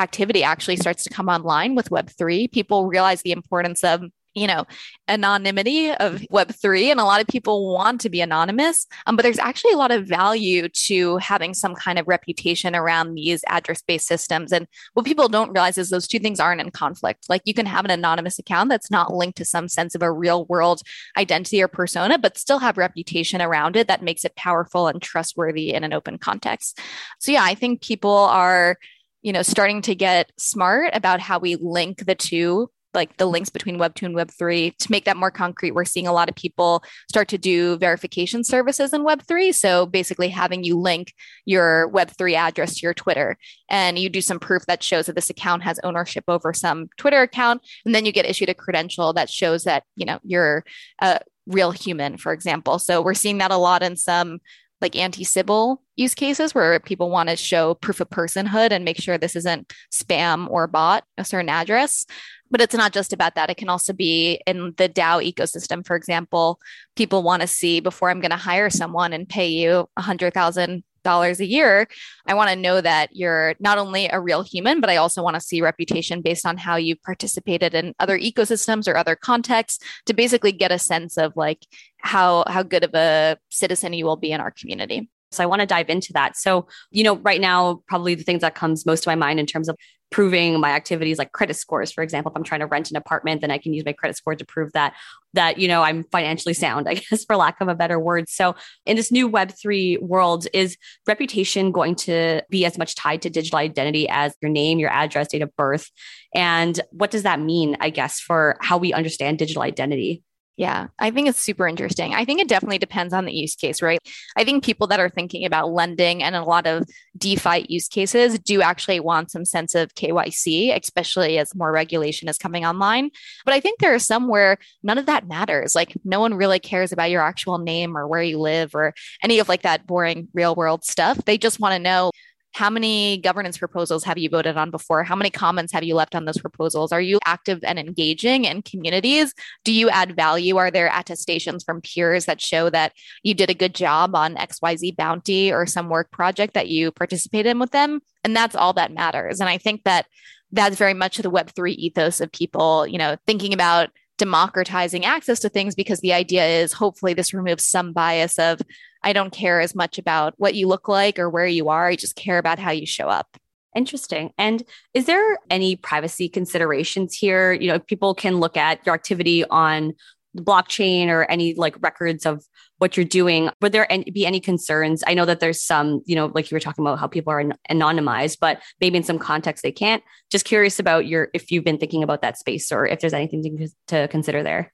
activity 0.00 0.42
actually 0.42 0.76
starts 0.76 1.04
to 1.04 1.10
come 1.10 1.28
online 1.28 1.74
with 1.74 1.90
Web3, 1.90 2.50
people 2.50 2.86
realize 2.86 3.22
the 3.22 3.32
importance 3.32 3.84
of 3.84 4.02
you 4.34 4.46
know 4.46 4.64
anonymity 5.08 5.90
of 5.90 6.20
web3 6.32 6.90
and 6.90 7.00
a 7.00 7.04
lot 7.04 7.20
of 7.20 7.26
people 7.26 7.72
want 7.72 8.00
to 8.00 8.08
be 8.08 8.20
anonymous. 8.20 8.86
Um, 9.06 9.16
but 9.16 9.22
there's 9.22 9.38
actually 9.38 9.72
a 9.72 9.76
lot 9.76 9.90
of 9.90 10.06
value 10.06 10.68
to 10.68 11.16
having 11.16 11.52
some 11.52 11.74
kind 11.74 11.98
of 11.98 12.06
reputation 12.06 12.76
around 12.76 13.14
these 13.14 13.42
address 13.48 13.82
based 13.82 14.06
systems. 14.06 14.52
And 14.52 14.68
what 14.94 15.06
people 15.06 15.28
don't 15.28 15.50
realize 15.52 15.78
is 15.78 15.90
those 15.90 16.06
two 16.06 16.20
things 16.20 16.38
aren't 16.38 16.60
in 16.60 16.70
conflict. 16.70 17.28
Like 17.28 17.42
you 17.44 17.54
can 17.54 17.66
have 17.66 17.84
an 17.84 17.90
anonymous 17.90 18.38
account 18.38 18.68
that's 18.68 18.90
not 18.90 19.12
linked 19.12 19.38
to 19.38 19.44
some 19.44 19.68
sense 19.68 19.94
of 19.94 20.02
a 20.02 20.12
real 20.12 20.44
world 20.44 20.82
identity 21.16 21.60
or 21.60 21.68
persona 21.68 22.18
but 22.18 22.38
still 22.38 22.60
have 22.60 22.78
reputation 22.78 23.42
around 23.42 23.76
it 23.76 23.88
that 23.88 24.02
makes 24.02 24.24
it 24.24 24.36
powerful 24.36 24.86
and 24.86 25.02
trustworthy 25.02 25.72
in 25.72 25.82
an 25.82 25.92
open 25.92 26.18
context. 26.18 26.78
So 27.18 27.32
yeah 27.32 27.42
i 27.42 27.54
think 27.54 27.82
people 27.82 28.10
are 28.10 28.76
you 29.22 29.32
know, 29.32 29.42
starting 29.42 29.82
to 29.82 29.94
get 29.94 30.30
smart 30.38 30.90
about 30.94 31.20
how 31.20 31.38
we 31.38 31.56
link 31.56 32.04
the 32.06 32.14
two 32.14 32.70
like 32.94 33.16
the 33.16 33.26
links 33.26 33.50
between 33.50 33.78
web 33.78 33.94
2 33.94 34.06
and 34.06 34.14
web 34.14 34.30
3 34.30 34.72
to 34.72 34.90
make 34.90 35.04
that 35.04 35.16
more 35.16 35.30
concrete. 35.30 35.72
We're 35.72 35.84
seeing 35.84 36.06
a 36.06 36.12
lot 36.12 36.28
of 36.28 36.34
people 36.34 36.82
start 37.08 37.28
to 37.28 37.38
do 37.38 37.76
verification 37.78 38.44
services 38.44 38.92
in 38.92 39.04
web 39.04 39.22
3 39.22 39.52
so 39.52 39.86
basically 39.86 40.28
having 40.28 40.64
you 40.64 40.78
link 40.78 41.14
your 41.44 41.88
web 41.88 42.10
3 42.10 42.34
address 42.34 42.76
to 42.76 42.80
your 42.82 42.94
twitter 42.94 43.36
and 43.68 43.98
you 43.98 44.08
do 44.08 44.20
some 44.20 44.38
proof 44.38 44.66
that 44.66 44.82
shows 44.82 45.06
that 45.06 45.14
this 45.14 45.30
account 45.30 45.62
has 45.62 45.80
ownership 45.84 46.24
over 46.28 46.52
some 46.52 46.88
twitter 46.96 47.22
account. 47.22 47.62
And 47.84 47.94
then 47.94 48.04
you 48.04 48.12
get 48.12 48.26
issued 48.26 48.48
a 48.48 48.54
credential 48.54 49.12
that 49.12 49.30
shows 49.30 49.64
that 49.64 49.84
you 49.96 50.06
know 50.06 50.18
you're 50.22 50.64
a 51.00 51.20
real 51.46 51.70
human 51.70 52.16
for 52.16 52.32
example. 52.32 52.78
So 52.78 53.02
we're 53.02 53.14
seeing 53.14 53.38
that 53.38 53.50
a 53.50 53.56
lot 53.56 53.82
in 53.82 53.96
some 53.96 54.40
like 54.80 54.96
anti-Sybil 54.96 55.82
use 55.96 56.14
cases 56.14 56.54
where 56.54 56.80
people 56.80 57.10
want 57.10 57.28
to 57.28 57.36
show 57.36 57.74
proof 57.74 58.00
of 58.00 58.08
personhood 58.08 58.70
and 58.70 58.84
make 58.84 58.98
sure 58.98 59.18
this 59.18 59.36
isn't 59.36 59.72
spam 59.92 60.48
or 60.48 60.66
bot 60.66 61.04
a 61.18 61.24
certain 61.24 61.48
address. 61.48 62.06
But 62.50 62.60
it's 62.60 62.74
not 62.74 62.92
just 62.92 63.12
about 63.12 63.36
that. 63.36 63.50
It 63.50 63.58
can 63.58 63.68
also 63.68 63.92
be 63.92 64.40
in 64.46 64.74
the 64.76 64.88
DAO 64.88 65.32
ecosystem, 65.32 65.86
for 65.86 65.94
example. 65.94 66.58
People 66.96 67.22
want 67.22 67.42
to 67.42 67.46
see 67.46 67.80
before 67.80 68.10
I'm 68.10 68.20
going 68.20 68.30
to 68.32 68.36
hire 68.36 68.70
someone 68.70 69.12
and 69.12 69.28
pay 69.28 69.48
you 69.48 69.88
a 69.96 70.02
hundred 70.02 70.34
thousand 70.34 70.82
dollars 71.02 71.40
a 71.40 71.46
year 71.46 71.86
i 72.26 72.34
want 72.34 72.50
to 72.50 72.56
know 72.56 72.80
that 72.80 73.08
you're 73.12 73.54
not 73.60 73.78
only 73.78 74.08
a 74.08 74.20
real 74.20 74.42
human 74.42 74.80
but 74.80 74.90
i 74.90 74.96
also 74.96 75.22
want 75.22 75.34
to 75.34 75.40
see 75.40 75.60
reputation 75.60 76.22
based 76.22 76.46
on 76.46 76.56
how 76.56 76.76
you've 76.76 77.02
participated 77.02 77.74
in 77.74 77.94
other 77.98 78.18
ecosystems 78.18 78.88
or 78.88 78.96
other 78.96 79.16
contexts 79.16 79.84
to 80.06 80.14
basically 80.14 80.52
get 80.52 80.72
a 80.72 80.78
sense 80.78 81.16
of 81.16 81.32
like 81.36 81.66
how 81.98 82.44
how 82.46 82.62
good 82.62 82.84
of 82.84 82.94
a 82.94 83.36
citizen 83.48 83.92
you 83.92 84.04
will 84.04 84.16
be 84.16 84.32
in 84.32 84.40
our 84.40 84.50
community 84.50 85.08
So 85.32 85.42
I 85.42 85.46
want 85.46 85.60
to 85.60 85.66
dive 85.66 85.88
into 85.88 86.12
that. 86.14 86.36
So, 86.36 86.66
you 86.90 87.04
know, 87.04 87.16
right 87.18 87.40
now, 87.40 87.82
probably 87.86 88.14
the 88.14 88.24
things 88.24 88.40
that 88.40 88.54
comes 88.54 88.84
most 88.84 89.04
to 89.04 89.08
my 89.08 89.14
mind 89.14 89.38
in 89.38 89.46
terms 89.46 89.68
of 89.68 89.76
proving 90.10 90.58
my 90.60 90.70
activities 90.70 91.18
like 91.18 91.32
credit 91.32 91.54
scores 91.54 91.92
for 91.92 92.02
example 92.02 92.30
if 92.30 92.36
i'm 92.36 92.42
trying 92.42 92.60
to 92.60 92.66
rent 92.66 92.90
an 92.90 92.96
apartment 92.96 93.40
then 93.40 93.50
i 93.50 93.58
can 93.58 93.72
use 93.72 93.84
my 93.84 93.92
credit 93.92 94.16
score 94.16 94.34
to 94.34 94.44
prove 94.44 94.72
that 94.72 94.94
that 95.34 95.58
you 95.58 95.68
know 95.68 95.82
i'm 95.82 96.02
financially 96.04 96.52
sound 96.52 96.88
i 96.88 96.94
guess 96.94 97.24
for 97.24 97.36
lack 97.36 97.60
of 97.60 97.68
a 97.68 97.74
better 97.74 97.98
word. 97.98 98.28
So 98.28 98.56
in 98.86 98.96
this 98.96 99.12
new 99.12 99.30
web3 99.30 100.02
world 100.02 100.46
is 100.52 100.76
reputation 101.06 101.72
going 101.72 101.94
to 101.96 102.42
be 102.50 102.64
as 102.64 102.76
much 102.76 102.94
tied 102.94 103.22
to 103.22 103.30
digital 103.30 103.58
identity 103.58 104.08
as 104.08 104.34
your 104.42 104.50
name 104.50 104.78
your 104.78 104.90
address 104.90 105.28
date 105.28 105.42
of 105.42 105.54
birth? 105.56 105.90
And 106.34 106.78
what 106.90 107.10
does 107.10 107.22
that 107.22 107.40
mean 107.40 107.76
i 107.80 107.90
guess 107.90 108.20
for 108.20 108.56
how 108.60 108.78
we 108.78 108.92
understand 108.92 109.38
digital 109.38 109.62
identity 109.62 110.22
yeah, 110.60 110.88
I 110.98 111.10
think 111.10 111.26
it's 111.26 111.40
super 111.40 111.66
interesting. 111.66 112.12
I 112.12 112.26
think 112.26 112.38
it 112.38 112.46
definitely 112.46 112.76
depends 112.76 113.14
on 113.14 113.24
the 113.24 113.32
use 113.32 113.56
case, 113.56 113.80
right? 113.80 113.98
I 114.36 114.44
think 114.44 114.62
people 114.62 114.86
that 114.88 115.00
are 115.00 115.08
thinking 115.08 115.46
about 115.46 115.72
lending 115.72 116.22
and 116.22 116.36
a 116.36 116.42
lot 116.42 116.66
of 116.66 116.84
DeFi 117.16 117.64
use 117.70 117.88
cases 117.88 118.38
do 118.38 118.60
actually 118.60 119.00
want 119.00 119.30
some 119.30 119.46
sense 119.46 119.74
of 119.74 119.94
KYC, 119.94 120.78
especially 120.78 121.38
as 121.38 121.54
more 121.54 121.72
regulation 121.72 122.28
is 122.28 122.36
coming 122.36 122.66
online. 122.66 123.08
But 123.46 123.54
I 123.54 123.60
think 123.60 123.80
there 123.80 123.94
are 123.94 123.98
some 123.98 124.28
where 124.28 124.58
none 124.82 124.98
of 124.98 125.06
that 125.06 125.26
matters. 125.26 125.74
Like 125.74 125.96
no 126.04 126.20
one 126.20 126.34
really 126.34 126.58
cares 126.58 126.92
about 126.92 127.08
your 127.08 127.22
actual 127.22 127.56
name 127.56 127.96
or 127.96 128.06
where 128.06 128.22
you 128.22 128.38
live 128.38 128.74
or 128.74 128.92
any 129.22 129.38
of 129.38 129.48
like 129.48 129.62
that 129.62 129.86
boring 129.86 130.28
real 130.34 130.54
world 130.54 130.84
stuff. 130.84 131.24
They 131.24 131.38
just 131.38 131.58
want 131.58 131.72
to 131.72 131.78
know 131.78 132.10
how 132.52 132.68
many 132.68 133.18
governance 133.18 133.58
proposals 133.58 134.04
have 134.04 134.18
you 134.18 134.28
voted 134.28 134.56
on 134.56 134.70
before? 134.70 135.04
How 135.04 135.16
many 135.16 135.30
comments 135.30 135.72
have 135.72 135.84
you 135.84 135.94
left 135.94 136.14
on 136.14 136.24
those 136.24 136.38
proposals? 136.38 136.92
Are 136.92 137.00
you 137.00 137.18
active 137.24 137.60
and 137.62 137.78
engaging 137.78 138.44
in 138.44 138.62
communities? 138.62 139.32
Do 139.64 139.72
you 139.72 139.88
add 139.88 140.16
value? 140.16 140.56
Are 140.56 140.70
there 140.70 140.90
attestations 140.92 141.62
from 141.62 141.80
peers 141.80 142.26
that 142.26 142.40
show 142.40 142.68
that 142.70 142.92
you 143.22 143.34
did 143.34 143.50
a 143.50 143.54
good 143.54 143.74
job 143.74 144.14
on 144.14 144.34
XYZ 144.34 144.96
bounty 144.96 145.52
or 145.52 145.66
some 145.66 145.88
work 145.88 146.10
project 146.10 146.54
that 146.54 146.68
you 146.68 146.90
participated 146.90 147.50
in 147.50 147.58
with 147.58 147.70
them? 147.70 148.00
And 148.24 148.34
that's 148.34 148.56
all 148.56 148.72
that 148.74 148.92
matters. 148.92 149.40
And 149.40 149.48
I 149.48 149.58
think 149.58 149.84
that 149.84 150.06
that's 150.52 150.76
very 150.76 150.94
much 150.94 151.18
the 151.18 151.30
Web3 151.30 151.74
ethos 151.76 152.20
of 152.20 152.32
people, 152.32 152.86
you 152.86 152.98
know, 152.98 153.16
thinking 153.26 153.54
about 153.54 153.90
democratizing 154.18 155.04
access 155.04 155.40
to 155.40 155.48
things 155.48 155.74
because 155.74 156.00
the 156.00 156.12
idea 156.12 156.44
is 156.44 156.74
hopefully 156.74 157.14
this 157.14 157.32
removes 157.32 157.64
some 157.64 157.92
bias 157.92 158.38
of 158.38 158.60
I 159.02 159.12
don't 159.12 159.32
care 159.32 159.60
as 159.60 159.74
much 159.74 159.98
about 159.98 160.34
what 160.36 160.54
you 160.54 160.68
look 160.68 160.88
like 160.88 161.18
or 161.18 161.30
where 161.30 161.46
you 161.46 161.68
are. 161.68 161.86
I 161.86 161.96
just 161.96 162.16
care 162.16 162.38
about 162.38 162.58
how 162.58 162.70
you 162.70 162.86
show 162.86 163.08
up. 163.08 163.36
Interesting. 163.74 164.32
And 164.36 164.62
is 164.94 165.06
there 165.06 165.38
any 165.48 165.76
privacy 165.76 166.28
considerations 166.28 167.14
here? 167.14 167.52
You 167.52 167.68
know, 167.68 167.78
people 167.78 168.14
can 168.14 168.38
look 168.38 168.56
at 168.56 168.84
your 168.84 168.94
activity 168.94 169.44
on 169.44 169.94
the 170.34 170.42
blockchain 170.42 171.08
or 171.08 171.24
any 171.30 171.54
like 171.54 171.80
records 171.82 172.24
of 172.24 172.44
what 172.78 172.96
you're 172.96 173.04
doing 173.04 173.50
would 173.60 173.72
there 173.72 173.90
any, 173.90 174.04
be 174.04 174.24
any 174.24 174.38
concerns 174.38 175.02
i 175.06 175.14
know 175.14 175.24
that 175.24 175.40
there's 175.40 175.60
some 175.60 176.02
you 176.06 176.14
know 176.14 176.30
like 176.34 176.50
you 176.50 176.54
were 176.54 176.60
talking 176.60 176.84
about 176.84 176.98
how 176.98 177.06
people 177.06 177.32
are 177.32 177.42
anonymized 177.68 178.38
but 178.40 178.62
maybe 178.80 178.96
in 178.96 179.02
some 179.02 179.18
context 179.18 179.62
they 179.62 179.72
can't 179.72 180.02
just 180.30 180.44
curious 180.44 180.78
about 180.78 181.06
your 181.06 181.28
if 181.34 181.50
you've 181.50 181.64
been 181.64 181.78
thinking 181.78 182.02
about 182.02 182.22
that 182.22 182.38
space 182.38 182.70
or 182.70 182.86
if 182.86 183.00
there's 183.00 183.12
anything 183.12 183.42
to, 183.42 183.68
to 183.88 184.08
consider 184.08 184.42
there 184.42 184.72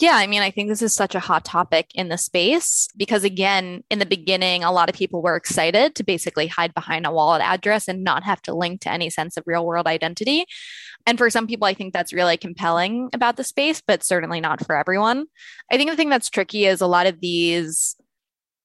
yeah, 0.00 0.14
I 0.14 0.26
mean, 0.26 0.40
I 0.40 0.50
think 0.50 0.68
this 0.68 0.80
is 0.80 0.94
such 0.94 1.14
a 1.14 1.20
hot 1.20 1.44
topic 1.44 1.90
in 1.94 2.08
the 2.08 2.16
space 2.16 2.88
because, 2.96 3.22
again, 3.22 3.84
in 3.90 3.98
the 3.98 4.06
beginning, 4.06 4.64
a 4.64 4.72
lot 4.72 4.88
of 4.88 4.94
people 4.94 5.20
were 5.20 5.36
excited 5.36 5.94
to 5.94 6.04
basically 6.04 6.46
hide 6.46 6.72
behind 6.72 7.06
a 7.06 7.12
wallet 7.12 7.42
address 7.42 7.86
and 7.86 8.02
not 8.02 8.22
have 8.22 8.40
to 8.42 8.54
link 8.54 8.80
to 8.80 8.90
any 8.90 9.10
sense 9.10 9.36
of 9.36 9.44
real 9.46 9.66
world 9.66 9.86
identity. 9.86 10.46
And 11.06 11.18
for 11.18 11.28
some 11.28 11.46
people, 11.46 11.66
I 11.66 11.74
think 11.74 11.92
that's 11.92 12.14
really 12.14 12.38
compelling 12.38 13.10
about 13.12 13.36
the 13.36 13.44
space, 13.44 13.82
but 13.86 14.02
certainly 14.02 14.40
not 14.40 14.64
for 14.64 14.74
everyone. 14.74 15.26
I 15.70 15.76
think 15.76 15.90
the 15.90 15.96
thing 15.96 16.08
that's 16.08 16.30
tricky 16.30 16.64
is 16.64 16.80
a 16.80 16.86
lot 16.86 17.06
of 17.06 17.20
these 17.20 17.94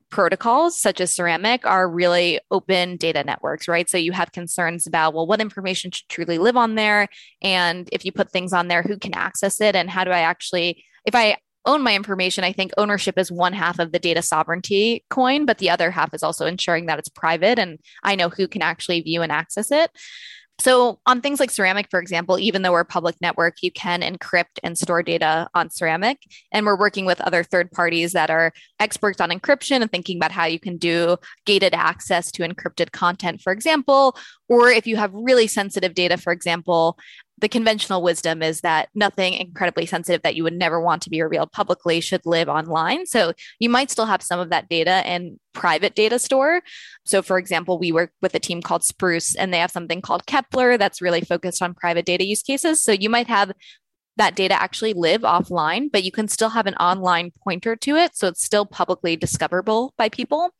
protocols 0.09 0.79
such 0.79 1.01
as 1.01 1.13
ceramic 1.13 1.65
are 1.65 1.89
really 1.89 2.39
open 2.51 2.95
data 2.95 3.23
networks 3.23 3.67
right 3.67 3.89
so 3.89 3.97
you 3.97 4.11
have 4.11 4.31
concerns 4.31 4.85
about 4.85 5.15
well 5.15 5.25
what 5.25 5.41
information 5.41 5.89
should 5.89 6.07
truly 6.07 6.37
live 6.37 6.55
on 6.55 6.75
there 6.75 7.07
and 7.41 7.89
if 7.91 8.05
you 8.05 8.11
put 8.11 8.31
things 8.31 8.53
on 8.53 8.67
there 8.67 8.83
who 8.83 8.97
can 8.97 9.15
access 9.15 9.59
it 9.59 9.75
and 9.75 9.89
how 9.89 10.03
do 10.03 10.11
i 10.11 10.19
actually 10.19 10.85
if 11.05 11.15
I 11.15 11.37
own 11.65 11.81
my 11.81 11.95
information, 11.95 12.43
I 12.43 12.51
think 12.51 12.71
ownership 12.77 13.17
is 13.17 13.31
one 13.31 13.53
half 13.53 13.79
of 13.79 13.91
the 13.91 13.99
data 13.99 14.21
sovereignty 14.21 15.03
coin, 15.09 15.45
but 15.45 15.57
the 15.57 15.69
other 15.69 15.91
half 15.91 16.13
is 16.13 16.23
also 16.23 16.45
ensuring 16.45 16.85
that 16.85 16.99
it's 16.99 17.09
private 17.09 17.57
and 17.59 17.79
I 18.03 18.15
know 18.15 18.29
who 18.29 18.47
can 18.47 18.61
actually 18.61 19.01
view 19.01 19.21
and 19.21 19.31
access 19.31 19.71
it. 19.71 19.89
So, 20.59 21.01
on 21.05 21.19
things 21.19 21.41
like 21.41 21.51
Ceramic, 21.51 21.87
for 21.91 21.99
example, 21.99 22.39
even 22.39 22.61
though 22.61 22.71
we're 22.71 22.79
a 22.79 22.85
public 22.85 23.17
network, 23.19 23.61
you 23.61 23.71
can 23.71 24.01
encrypt 24.01 24.57
and 24.63 24.77
store 24.77 25.03
data 25.03 25.49
on 25.53 25.69
Ceramic. 25.69 26.17
And 26.53 26.65
we're 26.65 26.79
working 26.79 27.05
with 27.05 27.19
other 27.19 27.43
third 27.43 27.71
parties 27.71 28.13
that 28.13 28.29
are 28.29 28.53
experts 28.79 29.19
on 29.19 29.31
encryption 29.31 29.81
and 29.81 29.91
thinking 29.91 30.17
about 30.17 30.31
how 30.31 30.45
you 30.45 30.59
can 30.59 30.77
do 30.77 31.17
gated 31.45 31.73
access 31.73 32.31
to 32.31 32.43
encrypted 32.43 32.93
content, 32.93 33.41
for 33.41 33.51
example. 33.51 34.17
Or 34.47 34.69
if 34.69 34.87
you 34.87 34.95
have 34.95 35.11
really 35.13 35.47
sensitive 35.47 35.93
data, 35.93 36.15
for 36.15 36.31
example, 36.31 36.97
the 37.37 37.49
conventional 37.49 38.01
wisdom 38.01 38.41
is 38.41 38.61
that 38.61 38.89
nothing 38.95 39.33
incredibly 39.33 39.85
sensitive 39.85 40.21
that 40.21 40.35
you 40.35 40.43
would 40.43 40.53
never 40.53 40.79
want 40.79 41.01
to 41.01 41.09
be 41.09 41.21
revealed 41.21 41.51
publicly 41.51 41.99
should 41.99 42.25
live 42.25 42.47
online. 42.47 43.05
So 43.05 43.33
you 43.59 43.69
might 43.69 43.91
still 43.91 44.05
have 44.05 44.21
some 44.21 44.39
of 44.39 44.49
that 44.51 44.69
data 44.69 45.03
in 45.05 45.39
private 45.53 45.95
data 45.95 46.17
store. 46.17 46.61
So, 47.03 47.21
for 47.21 47.37
example, 47.37 47.77
we 47.77 47.91
work 47.91 48.11
with 48.21 48.35
a 48.35 48.39
team 48.39 48.61
called 48.61 48.83
Spruce, 48.83 49.35
and 49.35 49.53
they 49.53 49.59
have 49.59 49.71
something 49.71 50.01
called 50.01 50.25
Kepler 50.25 50.77
that's 50.77 51.01
really 51.01 51.21
focused 51.21 51.61
on 51.61 51.73
private 51.73 52.05
data 52.05 52.25
use 52.25 52.41
cases. 52.41 52.81
So 52.81 52.93
you 52.93 53.09
might 53.09 53.27
have 53.27 53.51
that 54.17 54.35
data 54.35 54.59
actually 54.61 54.93
live 54.93 55.21
offline, 55.21 55.91
but 55.91 56.03
you 56.03 56.11
can 56.11 56.29
still 56.29 56.49
have 56.49 56.67
an 56.67 56.75
online 56.75 57.31
pointer 57.43 57.75
to 57.75 57.97
it. 57.97 58.15
So 58.15 58.27
it's 58.27 58.45
still 58.45 58.65
publicly 58.65 59.17
discoverable 59.17 59.93
by 59.97 60.07
people. 60.07 60.51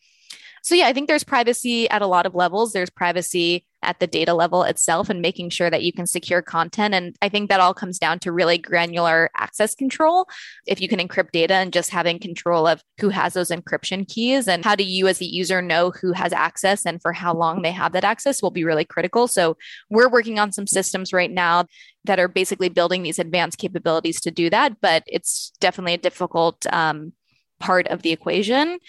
So, 0.61 0.75
yeah, 0.75 0.87
I 0.87 0.93
think 0.93 1.07
there's 1.07 1.23
privacy 1.23 1.89
at 1.89 2.01
a 2.01 2.07
lot 2.07 2.25
of 2.25 2.35
levels. 2.35 2.73
There's 2.73 2.89
privacy 2.89 3.65
at 3.85 3.99
the 3.99 4.07
data 4.07 4.33
level 4.33 4.63
itself 4.63 5.09
and 5.09 5.21
making 5.21 5.49
sure 5.49 5.69
that 5.69 5.83
you 5.83 5.93
can 5.93 6.07
secure 6.07 6.41
content. 6.41 6.93
And 6.93 7.15
I 7.21 7.29
think 7.29 7.49
that 7.49 7.59
all 7.59 7.73
comes 7.73 7.99
down 7.99 8.19
to 8.19 8.31
really 8.31 8.57
granular 8.57 9.29
access 9.37 9.75
control. 9.75 10.27
If 10.67 10.81
you 10.81 10.87
can 10.87 10.99
encrypt 10.99 11.31
data 11.31 11.53
and 11.55 11.71
just 11.71 11.91
having 11.91 12.19
control 12.19 12.67
of 12.67 12.83
who 12.99 13.09
has 13.09 13.33
those 13.33 13.49
encryption 13.49 14.07
keys 14.07 14.47
and 14.47 14.63
how 14.65 14.75
do 14.75 14.83
you 14.83 15.07
as 15.07 15.19
the 15.19 15.25
user 15.25 15.61
know 15.61 15.91
who 15.91 16.11
has 16.13 16.33
access 16.33 16.85
and 16.85 17.01
for 17.01 17.13
how 17.13 17.33
long 17.33 17.61
they 17.61 17.71
have 17.71 17.93
that 17.93 18.03
access 18.03 18.41
will 18.41 18.51
be 18.51 18.63
really 18.63 18.85
critical. 18.85 19.27
So 19.27 19.57
we're 19.89 20.09
working 20.09 20.39
on 20.39 20.51
some 20.51 20.67
systems 20.67 21.13
right 21.13 21.31
now 21.31 21.65
that 22.05 22.19
are 22.19 22.27
basically 22.27 22.69
building 22.69 23.03
these 23.03 23.19
advanced 23.19 23.57
capabilities 23.57 24.21
to 24.21 24.31
do 24.31 24.49
that, 24.49 24.79
but 24.81 25.03
it's 25.07 25.51
definitely 25.59 25.93
a 25.93 25.97
difficult 25.99 26.65
um, 26.71 27.13
part 27.59 27.87
of 27.87 28.01
the 28.01 28.11
equation. 28.11 28.79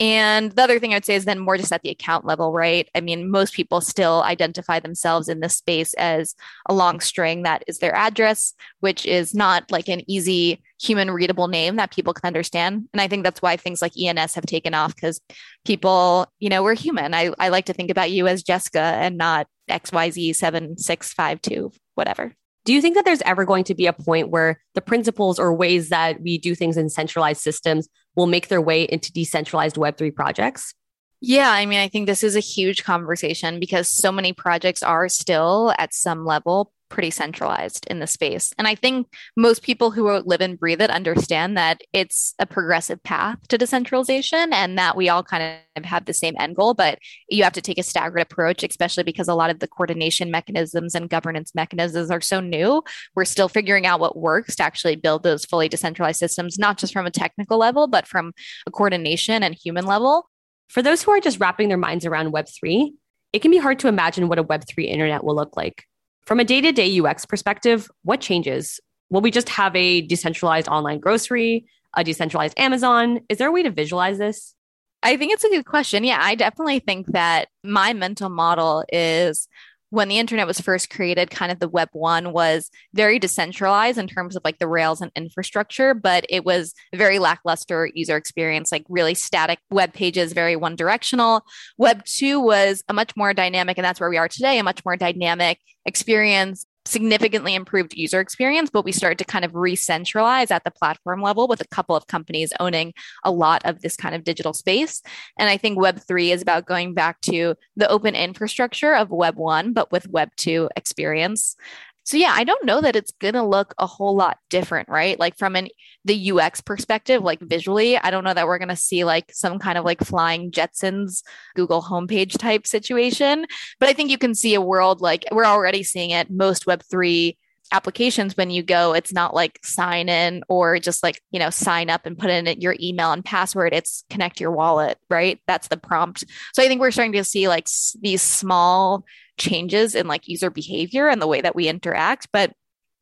And 0.00 0.50
the 0.52 0.62
other 0.62 0.78
thing 0.78 0.94
I'd 0.94 1.04
say 1.04 1.14
is 1.14 1.26
then 1.26 1.38
more 1.38 1.58
just 1.58 1.72
at 1.72 1.82
the 1.82 1.90
account 1.90 2.24
level, 2.24 2.54
right? 2.54 2.88
I 2.94 3.02
mean, 3.02 3.30
most 3.30 3.52
people 3.52 3.82
still 3.82 4.22
identify 4.22 4.80
themselves 4.80 5.28
in 5.28 5.40
this 5.40 5.58
space 5.58 5.92
as 5.94 6.34
a 6.66 6.72
long 6.72 7.00
string 7.00 7.42
that 7.42 7.62
is 7.66 7.80
their 7.80 7.94
address, 7.94 8.54
which 8.80 9.04
is 9.04 9.34
not 9.34 9.70
like 9.70 9.88
an 9.88 10.10
easy 10.10 10.62
human 10.80 11.10
readable 11.10 11.48
name 11.48 11.76
that 11.76 11.92
people 11.92 12.14
can 12.14 12.26
understand. 12.26 12.88
And 12.94 13.02
I 13.02 13.08
think 13.08 13.24
that's 13.24 13.42
why 13.42 13.58
things 13.58 13.82
like 13.82 13.92
ENS 14.00 14.34
have 14.34 14.46
taken 14.46 14.72
off 14.72 14.94
because 14.94 15.20
people, 15.66 16.26
you 16.38 16.48
know, 16.48 16.62
we're 16.62 16.74
human. 16.74 17.12
I, 17.12 17.32
I 17.38 17.50
like 17.50 17.66
to 17.66 17.74
think 17.74 17.90
about 17.90 18.10
you 18.10 18.26
as 18.26 18.42
Jessica 18.42 18.80
and 18.80 19.18
not 19.18 19.48
XYZ7652, 19.68 21.76
whatever. 21.94 22.32
Do 22.64 22.72
you 22.72 22.80
think 22.80 22.94
that 22.94 23.04
there's 23.04 23.22
ever 23.22 23.44
going 23.44 23.64
to 23.64 23.74
be 23.74 23.86
a 23.86 23.92
point 23.92 24.30
where 24.30 24.62
the 24.74 24.80
principles 24.80 25.38
or 25.38 25.54
ways 25.54 25.90
that 25.90 26.22
we 26.22 26.38
do 26.38 26.54
things 26.54 26.76
in 26.76 26.88
centralized 26.88 27.42
systems 27.42 27.88
will 28.16 28.26
make 28.26 28.48
their 28.48 28.60
way 28.60 28.84
into 28.84 29.12
decentralized 29.12 29.76
Web3 29.76 30.14
projects? 30.14 30.74
Yeah, 31.20 31.50
I 31.50 31.66
mean, 31.66 31.80
I 31.80 31.88
think 31.88 32.06
this 32.06 32.24
is 32.24 32.34
a 32.34 32.40
huge 32.40 32.82
conversation 32.82 33.60
because 33.60 33.90
so 33.90 34.10
many 34.10 34.32
projects 34.32 34.82
are 34.82 35.08
still 35.08 35.74
at 35.78 35.92
some 35.92 36.24
level 36.24 36.72
pretty 36.90 37.10
centralized 37.10 37.86
in 37.88 38.00
the 38.00 38.06
space. 38.06 38.52
And 38.58 38.68
I 38.68 38.74
think 38.74 39.06
most 39.36 39.62
people 39.62 39.90
who 39.90 40.10
live 40.10 40.40
and 40.40 40.58
breathe 40.58 40.82
it 40.82 40.90
understand 40.90 41.56
that 41.56 41.80
it's 41.92 42.34
a 42.38 42.46
progressive 42.46 43.02
path 43.02 43.38
to 43.48 43.56
decentralization 43.56 44.52
and 44.52 44.76
that 44.76 44.96
we 44.96 45.08
all 45.08 45.22
kind 45.22 45.60
of 45.76 45.84
have 45.84 46.04
the 46.04 46.12
same 46.12 46.34
end 46.38 46.56
goal, 46.56 46.74
but 46.74 46.98
you 47.28 47.44
have 47.44 47.52
to 47.54 47.62
take 47.62 47.78
a 47.78 47.82
staggered 47.82 48.20
approach, 48.20 48.62
especially 48.62 49.04
because 49.04 49.28
a 49.28 49.34
lot 49.34 49.50
of 49.50 49.60
the 49.60 49.68
coordination 49.68 50.30
mechanisms 50.30 50.94
and 50.94 51.08
governance 51.08 51.54
mechanisms 51.54 52.10
are 52.10 52.20
so 52.20 52.40
new. 52.40 52.82
We're 53.14 53.24
still 53.24 53.48
figuring 53.48 53.86
out 53.86 54.00
what 54.00 54.18
works 54.18 54.56
to 54.56 54.62
actually 54.62 54.96
build 54.96 55.22
those 55.22 55.44
fully 55.44 55.68
decentralized 55.68 56.18
systems, 56.18 56.58
not 56.58 56.76
just 56.76 56.92
from 56.92 57.06
a 57.06 57.10
technical 57.10 57.56
level, 57.56 57.86
but 57.86 58.06
from 58.06 58.32
a 58.66 58.70
coordination 58.70 59.42
and 59.42 59.54
human 59.54 59.86
level. 59.86 60.28
For 60.68 60.82
those 60.82 61.02
who 61.02 61.12
are 61.12 61.20
just 61.20 61.40
wrapping 61.40 61.68
their 61.68 61.78
minds 61.78 62.04
around 62.04 62.32
Web3, 62.32 62.90
it 63.32 63.42
can 63.42 63.50
be 63.50 63.58
hard 63.58 63.78
to 63.80 63.88
imagine 63.88 64.28
what 64.28 64.38
a 64.38 64.44
Web3 64.44 64.86
internet 64.86 65.24
will 65.24 65.36
look 65.36 65.56
like. 65.56 65.84
From 66.26 66.40
a 66.40 66.44
day 66.44 66.60
to 66.60 66.72
day 66.72 67.00
UX 67.00 67.24
perspective, 67.24 67.88
what 68.02 68.20
changes? 68.20 68.80
Will 69.10 69.20
we 69.20 69.30
just 69.30 69.48
have 69.48 69.74
a 69.74 70.02
decentralized 70.02 70.68
online 70.68 71.00
grocery, 71.00 71.66
a 71.96 72.04
decentralized 72.04 72.58
Amazon? 72.58 73.20
Is 73.28 73.38
there 73.38 73.48
a 73.48 73.52
way 73.52 73.62
to 73.62 73.70
visualize 73.70 74.18
this? 74.18 74.54
I 75.02 75.16
think 75.16 75.32
it's 75.32 75.44
a 75.44 75.48
good 75.48 75.64
question. 75.64 76.04
Yeah, 76.04 76.18
I 76.20 76.34
definitely 76.34 76.78
think 76.78 77.06
that 77.08 77.48
my 77.64 77.94
mental 77.94 78.28
model 78.28 78.84
is 78.92 79.48
when 79.90 80.08
the 80.08 80.18
internet 80.18 80.46
was 80.46 80.60
first 80.60 80.90
created, 80.90 81.30
kind 81.30 81.52
of 81.52 81.58
the 81.58 81.68
web 81.68 81.88
one 81.92 82.32
was 82.32 82.70
very 82.94 83.18
decentralized 83.18 83.98
in 83.98 84.06
terms 84.06 84.36
of 84.36 84.42
like 84.44 84.58
the 84.58 84.68
rails 84.68 85.00
and 85.00 85.10
infrastructure, 85.14 85.94
but 85.94 86.24
it 86.28 86.44
was 86.44 86.74
very 86.94 87.18
lackluster 87.18 87.90
user 87.94 88.16
experience, 88.16 88.72
like 88.72 88.84
really 88.88 89.14
static 89.14 89.58
web 89.70 89.92
pages, 89.92 90.32
very 90.32 90.56
one 90.56 90.76
directional. 90.76 91.42
Web 91.76 92.04
two 92.04 92.40
was 92.40 92.82
a 92.88 92.94
much 92.94 93.16
more 93.16 93.34
dynamic, 93.34 93.76
and 93.78 93.84
that's 93.84 94.00
where 94.00 94.10
we 94.10 94.16
are 94.16 94.28
today, 94.28 94.58
a 94.58 94.62
much 94.62 94.84
more 94.84 94.96
dynamic 94.96 95.58
experience 95.84 96.66
significantly 96.86 97.54
improved 97.54 97.94
user 97.94 98.20
experience, 98.20 98.70
but 98.70 98.84
we 98.84 98.92
started 98.92 99.18
to 99.18 99.24
kind 99.24 99.44
of 99.44 99.54
re-centralize 99.54 100.50
at 100.50 100.64
the 100.64 100.70
platform 100.70 101.20
level 101.22 101.46
with 101.46 101.60
a 101.60 101.68
couple 101.68 101.94
of 101.94 102.06
companies 102.06 102.52
owning 102.58 102.92
a 103.24 103.30
lot 103.30 103.62
of 103.64 103.80
this 103.82 103.96
kind 103.96 104.14
of 104.14 104.24
digital 104.24 104.52
space. 104.52 105.02
And 105.38 105.48
I 105.48 105.56
think 105.56 105.78
Web 105.78 106.00
3 106.00 106.32
is 106.32 106.42
about 106.42 106.66
going 106.66 106.94
back 106.94 107.20
to 107.22 107.54
the 107.76 107.88
open 107.88 108.14
infrastructure 108.14 108.94
of 108.94 109.10
Web 109.10 109.36
1, 109.36 109.72
but 109.72 109.92
with 109.92 110.08
Web 110.08 110.30
2 110.36 110.70
experience. 110.76 111.56
So 112.04 112.16
yeah, 112.16 112.32
I 112.34 112.44
don't 112.44 112.64
know 112.64 112.80
that 112.80 112.96
it's 112.96 113.12
going 113.20 113.34
to 113.34 113.42
look 113.42 113.74
a 113.78 113.86
whole 113.86 114.16
lot 114.16 114.38
different, 114.48 114.88
right? 114.88 115.18
Like 115.18 115.36
from 115.36 115.56
an 115.56 115.68
the 116.04 116.32
UX 116.32 116.60
perspective, 116.60 117.22
like 117.22 117.40
visually, 117.40 117.98
I 117.98 118.10
don't 118.10 118.24
know 118.24 118.34
that 118.34 118.46
we're 118.46 118.58
going 118.58 118.68
to 118.68 118.76
see 118.76 119.04
like 119.04 119.30
some 119.32 119.58
kind 119.58 119.76
of 119.76 119.84
like 119.84 120.00
flying 120.00 120.50
Jetsons 120.50 121.22
Google 121.54 121.82
homepage 121.82 122.38
type 122.38 122.66
situation, 122.66 123.46
but 123.78 123.88
I 123.88 123.92
think 123.92 124.10
you 124.10 124.18
can 124.18 124.34
see 124.34 124.54
a 124.54 124.60
world 124.60 125.00
like 125.00 125.24
we're 125.30 125.44
already 125.44 125.82
seeing 125.82 126.10
it. 126.10 126.30
Most 126.30 126.66
web3 126.66 127.36
applications 127.72 128.36
when 128.36 128.50
you 128.50 128.64
go 128.64 128.94
it's 128.94 129.12
not 129.12 129.32
like 129.32 129.60
sign 129.62 130.08
in 130.08 130.42
or 130.48 130.80
just 130.80 131.04
like 131.04 131.20
you 131.30 131.38
know 131.38 131.50
sign 131.50 131.88
up 131.88 132.04
and 132.04 132.18
put 132.18 132.28
in 132.28 132.60
your 132.60 132.74
email 132.80 133.12
and 133.12 133.24
password. 133.24 133.72
It's 133.72 134.04
connect 134.10 134.40
your 134.40 134.50
wallet 134.50 134.98
right? 135.08 135.38
That's 135.46 135.68
the 135.68 135.76
prompt. 135.76 136.24
So 136.54 136.62
i 136.62 136.68
think 136.68 136.80
we're 136.80 136.90
starting 136.90 137.12
to 137.12 137.24
see 137.24 137.48
like 137.48 137.68
these 138.00 138.22
small 138.22 139.04
changes 139.40 139.94
in 139.94 140.06
like 140.06 140.28
user 140.28 140.50
behavior 140.50 141.08
and 141.08 141.20
the 141.20 141.26
way 141.26 141.40
that 141.40 141.56
we 141.56 141.68
interact 141.68 142.28
but 142.32 142.52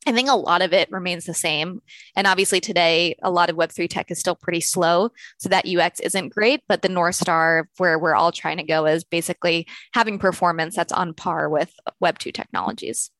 I 0.07 0.13
think 0.13 0.29
a 0.29 0.35
lot 0.35 0.61
of 0.61 0.71
it 0.71 0.89
remains 0.91 1.25
the 1.25 1.33
same. 1.33 1.81
And 2.15 2.25
obviously, 2.25 2.61
today, 2.61 3.15
a 3.21 3.29
lot 3.29 3.49
of 3.49 3.57
Web3 3.57 3.89
tech 3.89 4.09
is 4.09 4.17
still 4.17 4.35
pretty 4.35 4.61
slow. 4.61 5.09
So 5.39 5.49
that 5.49 5.67
UX 5.67 5.99
isn't 5.99 6.33
great. 6.33 6.61
But 6.69 6.81
the 6.81 6.89
North 6.89 7.15
Star, 7.15 7.67
where 7.77 7.99
we're 7.99 8.15
all 8.15 8.31
trying 8.31 8.57
to 8.57 8.63
go, 8.63 8.85
is 8.85 9.03
basically 9.03 9.67
having 9.93 10.17
performance 10.17 10.75
that's 10.75 10.93
on 10.93 11.13
par 11.13 11.49
with 11.49 11.73
Web2 12.01 12.33
technologies. 12.33 13.11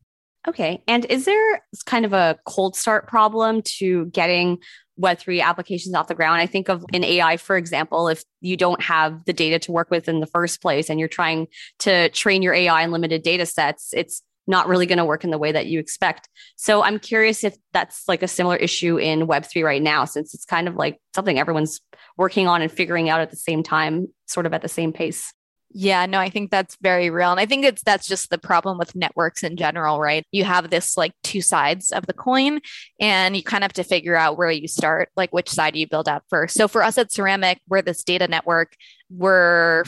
Okay. 0.49 0.81
And 0.87 1.05
is 1.05 1.25
there 1.25 1.61
kind 1.85 2.05
of 2.05 2.13
a 2.13 2.39
cold 2.47 2.75
start 2.75 3.07
problem 3.07 3.61
to 3.77 4.07
getting 4.07 4.57
Web3 4.99 5.43
applications 5.43 5.93
off 5.93 6.07
the 6.07 6.15
ground? 6.15 6.41
I 6.41 6.47
think 6.47 6.69
of 6.69 6.83
in 6.91 7.03
AI, 7.03 7.37
for 7.37 7.55
example, 7.55 8.07
if 8.07 8.23
you 8.41 8.57
don't 8.57 8.81
have 8.81 9.23
the 9.25 9.33
data 9.33 9.59
to 9.59 9.71
work 9.71 9.91
with 9.91 10.09
in 10.09 10.21
the 10.21 10.25
first 10.25 10.59
place 10.59 10.89
and 10.89 10.99
you're 10.99 11.07
trying 11.07 11.49
to 11.79 12.09
train 12.09 12.41
your 12.41 12.55
AI 12.55 12.81
in 12.81 12.89
limited 12.89 13.21
data 13.21 13.45
sets, 13.45 13.93
it's 13.93 14.23
not 14.47 14.67
really 14.67 14.87
going 14.87 14.97
to 14.97 15.05
work 15.05 15.23
in 15.23 15.29
the 15.29 15.37
way 15.37 15.51
that 15.51 15.67
you 15.67 15.79
expect. 15.79 16.27
So 16.55 16.81
I'm 16.81 16.97
curious 16.97 17.43
if 17.43 17.55
that's 17.71 18.07
like 18.07 18.23
a 18.23 18.27
similar 18.27 18.55
issue 18.55 18.97
in 18.97 19.27
Web3 19.27 19.63
right 19.63 19.83
now, 19.83 20.05
since 20.05 20.33
it's 20.33 20.45
kind 20.45 20.67
of 20.67 20.73
like 20.73 20.99
something 21.13 21.37
everyone's 21.37 21.79
working 22.17 22.47
on 22.47 22.63
and 22.63 22.71
figuring 22.71 23.07
out 23.07 23.21
at 23.21 23.29
the 23.29 23.37
same 23.37 23.61
time, 23.61 24.07
sort 24.25 24.47
of 24.47 24.53
at 24.53 24.63
the 24.63 24.67
same 24.67 24.93
pace. 24.93 25.31
Yeah, 25.71 26.07
no, 26.07 26.19
I 26.19 26.29
think 26.29 26.49
that's 26.49 26.77
very 26.81 27.11
real. 27.11 27.29
And 27.29 27.39
I 27.39 27.45
think 27.45 27.63
it's 27.63 27.83
that's 27.83 28.07
just 28.07 28.31
the 28.31 28.39
problem 28.39 28.79
with 28.79 28.95
networks 28.95 29.43
in 29.43 29.55
general, 29.55 29.99
right? 29.99 30.25
You 30.31 30.43
have 30.43 30.69
this 30.71 30.97
like 30.97 31.13
two 31.23 31.41
sides 31.41 31.91
of 31.91 32.07
the 32.07 32.13
coin 32.13 32.59
and 32.99 33.35
you 33.35 33.43
kind 33.43 33.63
of 33.63 33.65
have 33.65 33.73
to 33.73 33.83
figure 33.83 34.15
out 34.15 34.37
where 34.37 34.49
you 34.49 34.67
start, 34.67 35.09
like 35.15 35.31
which 35.31 35.49
side 35.49 35.75
you 35.75 35.87
build 35.87 36.09
out 36.09 36.23
first. 36.27 36.55
So 36.55 36.67
for 36.67 36.81
us 36.81 36.97
at 36.97 37.11
Ceramic, 37.11 37.61
we're 37.67 37.83
this 37.83 38.03
data 38.03 38.27
network. 38.27 38.73
We're 39.11 39.83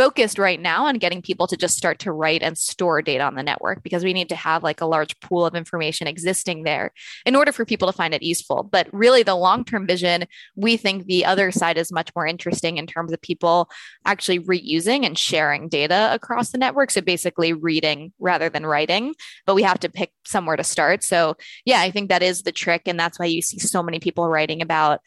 focused 0.00 0.38
right 0.38 0.62
now 0.62 0.86
on 0.86 0.94
getting 0.94 1.20
people 1.20 1.46
to 1.46 1.58
just 1.58 1.76
start 1.76 1.98
to 1.98 2.10
write 2.10 2.42
and 2.42 2.56
store 2.56 3.02
data 3.02 3.22
on 3.22 3.34
the 3.34 3.42
network 3.42 3.82
because 3.82 4.02
we 4.02 4.14
need 4.14 4.30
to 4.30 4.34
have 4.34 4.62
like 4.62 4.80
a 4.80 4.86
large 4.86 5.20
pool 5.20 5.44
of 5.44 5.54
information 5.54 6.06
existing 6.06 6.62
there 6.62 6.90
in 7.26 7.36
order 7.36 7.52
for 7.52 7.66
people 7.66 7.86
to 7.86 7.92
find 7.92 8.14
it 8.14 8.22
useful. 8.22 8.62
But 8.62 8.88
really, 8.94 9.22
the 9.22 9.34
long 9.34 9.62
term 9.62 9.86
vision, 9.86 10.24
we 10.56 10.78
think 10.78 11.04
the 11.04 11.26
other 11.26 11.50
side 11.50 11.76
is 11.76 11.92
much 11.92 12.10
more 12.16 12.26
interesting 12.26 12.78
in 12.78 12.86
terms 12.86 13.12
of 13.12 13.20
people 13.20 13.68
actually 14.06 14.40
reusing 14.40 15.04
and 15.04 15.18
sharing 15.18 15.68
data 15.68 16.08
across 16.14 16.50
the 16.50 16.56
network. 16.56 16.90
So 16.90 17.02
basically, 17.02 17.52
reading 17.52 18.14
rather 18.18 18.48
than 18.48 18.64
writing. 18.64 19.14
But 19.44 19.54
we 19.54 19.64
have 19.64 19.80
to 19.80 19.90
pick 19.90 20.12
somewhere 20.24 20.56
to 20.56 20.64
start. 20.64 21.04
So, 21.04 21.36
yeah, 21.66 21.80
I 21.82 21.90
think 21.90 22.08
that 22.08 22.22
is 22.22 22.40
the 22.40 22.52
trick. 22.52 22.82
And 22.86 22.98
that's 22.98 23.18
why 23.18 23.26
you 23.26 23.42
see 23.42 23.58
so 23.58 23.82
many 23.82 24.00
people 24.00 24.30
writing 24.30 24.62
about 24.62 25.00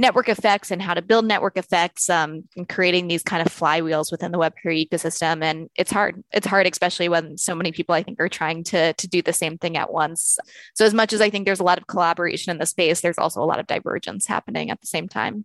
network 0.00 0.30
effects 0.30 0.70
and 0.70 0.80
how 0.80 0.94
to 0.94 1.02
build 1.02 1.26
network 1.26 1.58
effects 1.58 2.08
um, 2.08 2.42
and 2.56 2.68
creating 2.68 3.06
these 3.06 3.22
kind 3.22 3.46
of 3.46 3.54
flywheels 3.54 4.10
within 4.10 4.32
the 4.32 4.38
web3 4.38 4.88
ecosystem. 4.88 5.44
And 5.44 5.68
it's 5.76 5.92
hard 5.92 6.24
it's 6.32 6.46
hard 6.46 6.66
especially 6.66 7.08
when 7.08 7.36
so 7.36 7.54
many 7.54 7.70
people 7.70 7.94
i 7.94 8.02
think 8.02 8.18
are 8.18 8.28
trying 8.28 8.64
to 8.64 8.94
to 8.94 9.08
do 9.08 9.20
the 9.20 9.32
same 9.32 9.58
thing 9.58 9.76
at 9.76 9.92
once. 9.92 10.38
So 10.74 10.84
as 10.86 10.94
much 10.94 11.12
as 11.12 11.20
i 11.20 11.28
think 11.28 11.44
there's 11.44 11.60
a 11.60 11.64
lot 11.64 11.78
of 11.78 11.86
collaboration 11.86 12.50
in 12.50 12.58
the 12.58 12.66
space 12.66 13.02
there's 13.02 13.18
also 13.18 13.42
a 13.42 13.44
lot 13.44 13.60
of 13.60 13.66
divergence 13.66 14.26
happening 14.26 14.70
at 14.70 14.80
the 14.80 14.86
same 14.86 15.06
time. 15.06 15.44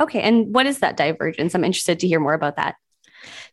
Okay 0.00 0.22
and 0.22 0.54
what 0.54 0.66
is 0.66 0.78
that 0.78 0.96
divergence? 0.96 1.54
I'm 1.54 1.64
interested 1.64 2.00
to 2.00 2.08
hear 2.08 2.20
more 2.20 2.34
about 2.34 2.56
that 2.56 2.76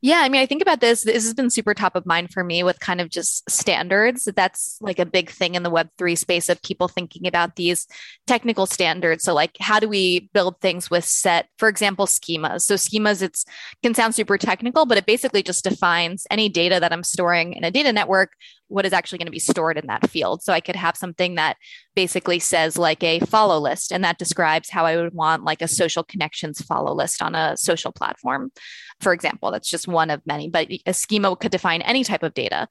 yeah, 0.01 0.19
I 0.21 0.29
mean, 0.29 0.41
I 0.41 0.45
think 0.45 0.61
about 0.61 0.81
this. 0.81 1.03
This 1.03 1.23
has 1.23 1.33
been 1.33 1.49
super 1.49 1.73
top 1.73 1.95
of 1.95 2.05
mind 2.05 2.31
for 2.31 2.43
me 2.43 2.63
with 2.63 2.79
kind 2.79 3.01
of 3.01 3.09
just 3.09 3.49
standards. 3.49 4.27
That's 4.35 4.77
like 4.81 4.99
a 4.99 5.05
big 5.05 5.29
thing 5.29 5.55
in 5.55 5.63
the 5.63 5.71
Web3 5.71 6.17
space 6.17 6.49
of 6.49 6.61
people 6.61 6.87
thinking 6.87 7.27
about 7.27 7.55
these 7.55 7.87
technical 8.25 8.65
standards. 8.65 9.23
So, 9.23 9.33
like, 9.33 9.57
how 9.59 9.79
do 9.79 9.87
we 9.87 10.29
build 10.33 10.59
things 10.61 10.89
with 10.89 11.05
set, 11.05 11.49
for 11.57 11.69
example, 11.69 12.05
schemas? 12.05 12.61
So, 12.61 12.75
schemas, 12.75 13.21
it's 13.21 13.45
can 13.83 13.93
sound 13.93 14.15
super 14.15 14.37
technical, 14.37 14.85
but 14.85 14.97
it 14.97 15.05
basically 15.05 15.43
just 15.43 15.63
defines 15.63 16.27
any 16.29 16.49
data 16.49 16.79
that 16.79 16.93
I'm 16.93 17.03
storing 17.03 17.53
in 17.53 17.63
a 17.63 17.71
data 17.71 17.91
network 17.91 18.31
what 18.67 18.85
is 18.85 18.93
actually 18.93 19.17
going 19.17 19.27
to 19.27 19.31
be 19.31 19.39
stored 19.39 19.77
in 19.77 19.87
that 19.87 20.09
field. 20.09 20.43
So 20.43 20.53
I 20.53 20.59
could 20.59 20.75
have 20.75 20.97
something 20.97 21.35
that 21.35 21.57
basically 21.95 22.39
says 22.39 22.77
like 22.77 23.03
a 23.03 23.19
follow 23.21 23.59
list, 23.59 23.91
and 23.91 24.03
that 24.03 24.17
describes 24.17 24.69
how 24.69 24.85
I 24.85 24.97
would 24.97 25.13
want 25.13 25.43
like 25.43 25.61
a 25.61 25.67
social 25.67 26.03
connections 26.03 26.61
follow 26.61 26.93
list 26.93 27.21
on 27.21 27.35
a 27.35 27.55
social 27.57 27.91
platform. 27.91 28.51
For 28.99 29.13
example, 29.13 29.51
that's 29.51 29.69
just 29.69 29.87
one 29.87 30.09
of 30.09 30.25
many, 30.25 30.49
but 30.49 30.67
a 30.85 30.93
schema 30.93 31.35
could 31.35 31.51
define 31.51 31.81
any 31.81 32.03
type 32.03 32.23
of 32.23 32.33
data. 32.33 32.67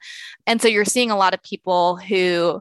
And 0.46 0.60
so 0.60 0.68
you're 0.68 0.84
seeing 0.84 1.10
a 1.10 1.16
lot 1.16 1.34
of 1.34 1.42
people 1.42 1.96
who 1.96 2.60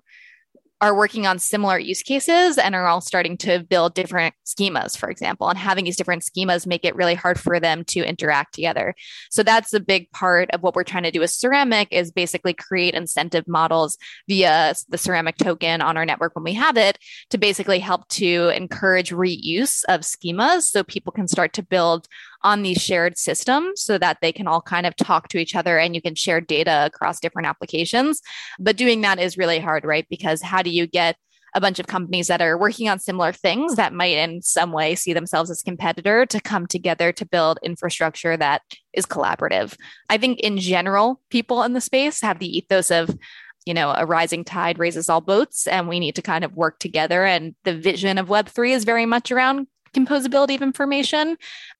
are 0.82 0.96
working 0.96 1.26
on 1.26 1.40
similar 1.40 1.80
use 1.80 2.04
cases 2.04 2.58
and 2.58 2.76
are 2.76 2.86
all 2.86 3.00
starting 3.00 3.38
to 3.38 3.64
build 3.64 3.94
different 3.94 4.36
schemas, 4.46 4.98
for 4.98 5.10
example, 5.10 5.48
and 5.48 5.58
having 5.58 5.86
these 5.86 5.96
different 5.96 6.24
schemas 6.24 6.68
make 6.68 6.84
it 6.84 6.96
really 6.96 7.16
hard 7.16 7.40
for 7.40 7.60
them 7.60 7.86
to 7.86 8.02
interact 8.02 8.54
together. 8.54 8.94
So 9.32 9.42
that's 9.42 9.74
a 9.74 9.80
big 9.80 10.12
part 10.12 10.52
of 10.52 10.62
what 10.62 10.76
we're 10.76 10.84
trying 10.84 11.04
to 11.04 11.12
do 11.12 11.22
with 11.22 11.32
Ceramic 11.32 11.88
is 11.92 12.12
basically 12.12 12.54
create 12.54 12.94
incentive 12.94 13.48
models 13.48 13.98
via 14.28 14.76
the 14.90 14.98
Ceramic 14.98 15.38
token 15.38 15.82
on 15.82 15.96
our 15.96 16.06
network 16.06 16.36
when 16.36 16.44
we 16.44 16.54
have 16.54 16.76
it 16.76 17.00
to 17.30 17.38
basically 17.38 17.80
help 17.80 18.08
to 18.10 18.50
encourage 18.50 19.12
reuse 19.12 19.84
of 19.88 20.02
schemas 20.02 20.64
so 20.64 20.84
people 20.84 21.14
can 21.14 21.28
start 21.28 21.54
to 21.54 21.64
build 21.64 22.08
on 22.46 22.62
these 22.62 22.82
shared 22.82 23.18
systems 23.18 23.82
so 23.82 23.98
that 23.98 24.20
they 24.22 24.32
can 24.32 24.48
all 24.48 24.62
kind 24.62 24.86
of 24.86 24.96
talk 24.96 25.28
to 25.30 25.40
each 25.40 25.56
other 25.56 25.80
and 25.80 25.96
you 25.96 26.02
can 26.02 26.14
share 26.14 26.40
data 26.40 26.86
across 26.86 27.20
different 27.20 27.48
applications. 27.48 28.22
But 28.60 28.78
doing 28.78 29.02
that 29.02 29.20
is 29.20 29.38
really 29.38 29.60
hard, 29.60 29.84
right? 29.84 30.06
Because 30.10 30.44
how 30.44 30.62
do 30.62 30.70
you 30.70 30.86
get 30.86 31.18
a 31.56 31.62
bunch 31.62 31.80
of 31.80 31.88
companies 31.88 32.28
that 32.28 32.42
are 32.42 32.58
working 32.58 32.88
on 32.88 33.00
similar 33.00 33.32
things 33.32 33.76
that 33.76 33.94
might 33.94 34.18
in 34.18 34.42
some 34.42 34.74
way 34.74 34.94
see 34.94 35.14
themselves 35.14 35.50
as 35.50 35.64
competitor 35.64 36.26
to 36.26 36.40
come 36.42 36.68
together 36.68 37.12
to 37.14 37.26
build 37.26 37.58
infrastructure 37.64 38.36
that 38.36 38.62
is 38.94 39.06
collaborative. 39.06 39.76
I 40.10 40.18
think 40.18 40.42
in 40.42 40.58
general, 40.58 41.22
people 41.30 41.64
in 41.64 41.72
the 41.72 41.80
space 41.80 42.22
have 42.22 42.40
the 42.40 42.58
ethos 42.58 42.92
of 42.92 43.18
you 43.66 43.74
know, 43.74 43.96
a 43.98 44.06
rising 44.06 44.44
tide 44.44 44.78
raises 44.78 45.10
all 45.10 45.22
boats, 45.22 45.66
and 45.66 45.90
we 45.90 46.00
need 46.00 46.14
to 46.16 46.22
kind 46.22 46.44
of 46.44 46.54
work 46.54 46.78
together. 46.78 47.26
And 47.26 47.56
the 47.64 47.76
vision 47.76 48.20
of 48.20 48.28
Web3 48.28 48.76
is 48.76 48.84
very 48.84 49.08
much 49.08 49.32
around 49.32 49.66
composability 49.96 50.56
of 50.56 50.62
information. 50.62 51.38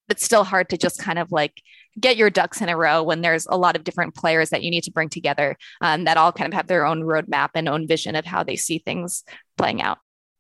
It's 0.10 0.24
still 0.24 0.44
hard 0.44 0.70
to 0.70 0.78
just 0.78 1.00
kind 1.00 1.20
of 1.20 1.32
like 1.32 1.62
get 2.00 2.18
your 2.18 2.30
ducks 2.30 2.62
in 2.62 2.70
a 2.70 2.78
row 2.78 3.04
when 3.04 3.22
there's 3.22 3.46
a 3.48 3.58
lot 3.58 3.76
of 3.76 3.84
different 3.84 4.16
players 4.16 4.50
that 4.50 4.64
you 4.64 4.72
need 4.72 4.84
to 4.84 4.92
bring 4.92 5.10
together 5.10 5.58
um, 5.82 6.06
that 6.06 6.18
all 6.18 6.32
kind 6.32 6.48
of 6.52 6.56
have 6.56 6.68
their 6.68 6.86
own 6.86 7.02
roadmap 7.04 7.50
and 7.56 7.70
own 7.70 7.88
vision 7.88 8.16
of 8.16 8.26
how 8.26 8.44
they 8.44 8.56
see 8.56 8.80
things 8.80 9.24
playing 9.58 9.82
out. 9.82 9.98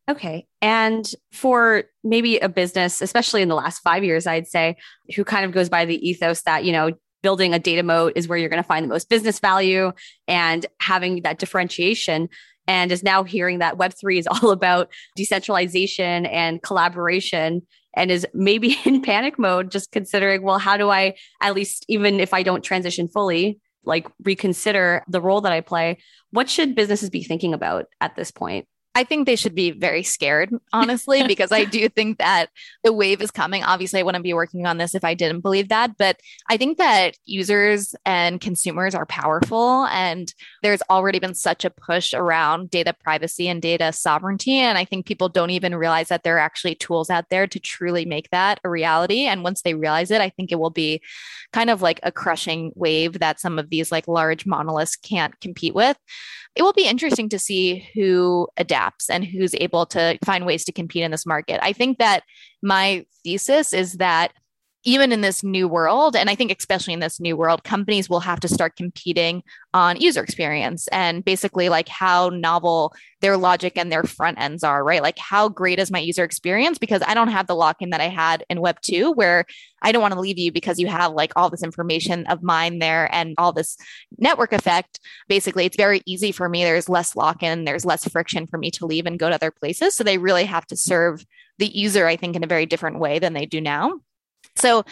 Okay. 0.10 0.46
And 0.62 1.10
for 1.32 1.86
maybe 2.04 2.38
a 2.38 2.50
business, 2.50 3.02
especially 3.02 3.42
in 3.42 3.50
the 3.50 3.56
last 3.56 3.80
five 3.80 4.04
years, 4.04 4.28
I'd 4.28 4.48
say, 4.48 4.76
who 5.16 5.24
kind 5.24 5.46
of 5.46 5.52
goes 5.52 5.68
by 5.68 5.86
the 5.86 6.08
ethos 6.08 6.42
that, 6.44 6.64
you 6.64 6.72
know, 6.72 6.92
building 7.24 7.56
a 7.56 7.60
data 7.60 7.82
moat 7.82 8.14
is 8.16 8.28
where 8.28 8.38
you're 8.38 8.50
going 8.50 8.62
to 8.62 8.68
find 8.68 8.84
the 8.84 8.90
most 8.90 9.10
business 9.10 9.40
value 9.40 9.92
and 10.28 10.68
having 10.80 11.24
that 11.24 11.40
differentiation 11.40 12.30
and 12.68 12.92
is 12.92 13.04
now 13.04 13.24
hearing 13.24 13.60
that 13.60 13.78
Web3 13.78 14.20
is 14.20 14.28
all 14.32 14.52
about 14.52 14.90
decentralization 15.16 16.26
and 16.26 16.62
collaboration 16.62 17.62
and 17.96 18.12
is 18.12 18.28
maybe 18.34 18.78
in 18.86 19.02
panic 19.02 19.40
mode, 19.40 19.72
just 19.72 19.92
considering, 19.92 20.42
well, 20.44 20.60
how 20.60 20.78
do 20.78 20.90
I, 20.90 21.16
at 21.42 21.56
least 21.56 21.86
even 21.88 22.20
if 22.20 22.34
I 22.34 22.44
don't 22.44 22.64
transition 22.64 23.08
fully, 23.08 23.60
like 23.84 24.08
reconsider 24.24 25.04
the 25.08 25.22
role 25.22 25.42
that 25.42 25.52
I 25.52 25.62
play? 25.62 26.00
What 26.32 26.50
should 26.50 26.76
businesses 26.76 27.10
be 27.10 27.24
thinking 27.24 27.54
about 27.54 27.86
at 28.02 28.16
this 28.16 28.32
point? 28.32 28.68
I 28.96 29.04
think 29.04 29.26
they 29.26 29.36
should 29.36 29.54
be 29.54 29.72
very 29.72 30.04
scared, 30.04 30.52
honestly, 30.72 31.22
because 31.28 31.52
I 31.52 31.66
do 31.66 31.90
think 31.90 32.18
that 32.18 32.50
the 32.84 32.94
wave 32.94 33.22
is 33.22 33.30
coming. 33.30 33.62
Obviously, 33.62 34.00
I 34.00 34.04
wouldn't 34.04 34.24
be 34.24 34.34
working 34.34 34.66
on 34.66 34.78
this 34.78 34.96
if 34.96 35.04
I 35.04 35.14
didn't 35.14 35.42
believe 35.42 35.68
that. 35.68 35.98
But 35.98 36.22
I 36.50 36.56
think 36.56 36.78
that 36.78 37.18
users 37.26 37.94
and 38.06 38.40
consumers 38.40 38.96
are 38.96 39.06
powerful. 39.06 39.86
And 39.88 40.34
there's 40.64 40.82
already 40.90 41.20
been 41.20 41.36
such 41.36 41.66
a 41.66 41.70
push 41.70 42.14
around 42.14 42.70
data 42.70 42.94
privacy 42.94 43.50
and 43.50 43.62
data 43.62 43.92
sovereignty. 43.92 44.56
And 44.56 44.78
I 44.78 44.86
think 44.86 45.06
people 45.06 45.28
don't 45.28 45.50
even 45.50 45.76
realize 45.76 46.08
that 46.08 46.24
there 46.24 46.38
are 46.38 46.40
actually 46.40 46.76
tools 46.76 47.10
out 47.10 47.30
there 47.30 47.48
to 47.48 47.60
truly 47.60 48.06
make 48.06 48.30
that 48.30 48.62
a 48.64 48.70
reality. 48.70 49.26
And 49.26 49.44
once 49.44 49.62
they 49.62 49.74
realize 49.74 50.10
it, 50.10 50.22
I 50.22 50.30
think 50.30 50.54
it 50.54 50.60
will 50.60 50.70
be 50.70 51.02
kind 51.52 51.70
of 51.70 51.82
like 51.82 52.00
a 52.04 52.12
crushing 52.14 52.72
wave 52.76 53.20
that 53.20 53.42
some 53.42 53.60
of 53.60 53.70
these 53.70 53.92
like 53.92 54.08
large 54.08 54.46
monoliths 54.46 54.96
can't 54.96 55.40
compete 55.42 55.76
with 55.76 55.98
it 56.56 56.64
will 56.64 56.74
be 56.74 56.88
interesting 56.88 57.30
to 57.30 57.40
see 57.40 57.88
who 57.94 58.48
adapts 58.58 59.10
and 59.10 59.26
who's 59.26 59.54
able 59.56 59.86
to 59.88 60.18
find 60.24 60.46
ways 60.46 60.64
to 60.66 60.72
compete 60.72 61.04
in 61.04 61.12
this 61.12 61.26
market. 61.26 61.60
I 61.62 61.74
think 61.74 61.98
that 61.98 62.24
my 62.64 63.06
thesis 63.24 63.74
is 63.74 63.94
that 63.94 64.32
even 64.86 65.12
in 65.12 65.22
this 65.22 65.44
new 65.44 65.68
world, 65.68 66.16
and 66.16 66.30
I 66.30 66.36
think 66.36 66.56
especially 66.58 66.94
in 66.94 67.00
this 67.00 67.20
new 67.20 67.36
world, 67.36 67.64
companies 67.64 68.08
will 68.08 68.20
have 68.20 68.40
to 68.42 68.48
start 68.48 68.76
competing 68.76 69.42
on 69.74 70.00
user 70.00 70.24
experience 70.24 70.88
and 70.90 71.26
basically 71.26 71.70
like 71.70 71.90
how 71.90 72.30
novel 72.30 72.94
their 73.20 73.36
logic 73.36 73.74
and 73.78 73.92
their 73.92 74.04
front 74.04 74.40
ends 74.40 74.64
are, 74.64 74.84
right? 74.84 75.02
Like 75.02 75.18
how 75.18 75.50
great 75.50 75.80
is 75.80 75.90
my 75.90 75.98
user 75.98 76.24
experience? 76.24 76.78
Because 76.78 77.02
I 77.06 77.16
don't 77.16 77.30
have 77.30 77.48
the 77.48 77.56
lock 77.56 77.82
in 77.82 77.90
that 77.90 78.00
I 78.00 78.10
had 78.10 78.46
in 78.48 78.62
Web 78.62 78.80
2, 78.82 79.14
where 79.14 79.46
I 79.82 79.92
don't 79.92 80.04
want 80.04 80.14
to 80.14 80.20
leave 80.20 80.38
you 80.38 80.52
because 80.52 80.80
you 80.80 80.88
have 80.88 81.14
like 81.14 81.34
all 81.36 81.50
this 81.50 81.64
information 81.64 82.28
of 82.28 82.44
mine 82.44 82.78
there 82.78 83.10
and 83.12 83.34
all 83.40 83.54
this 83.54 83.78
network 84.20 84.54
effect. 84.54 85.00
Basically, 85.28 85.66
it's 85.66 85.78
very 85.78 86.04
easy 86.06 86.32
for 86.32 86.48
me. 86.48 86.64
There's 86.64 86.90
less 86.90 87.16
lock 87.16 87.42
in, 87.42 87.66
there's 87.66 87.86
less 87.86 88.08
friction 88.08 88.46
for 88.46 88.60
me 88.60 88.70
to 88.72 88.86
leave 88.86 89.08
and 89.08 89.18
go 89.18 89.30
to 89.30 89.36
other 89.36 89.52
places. 89.52 89.96
So 89.96 90.04
they 90.04 90.20
really 90.20 90.46
have 90.46 90.68
to 90.68 90.78
serve 90.78 91.26
the 91.58 91.68
user, 91.68 92.06
I 92.06 92.18
think, 92.18 92.36
in 92.36 92.44
a 92.44 92.48
very 92.48 92.68
different 92.68 93.00
way 93.00 93.18
than 93.18 93.34
they 93.34 93.48
do 93.48 93.62
now. 93.62 94.00
So 94.56 94.84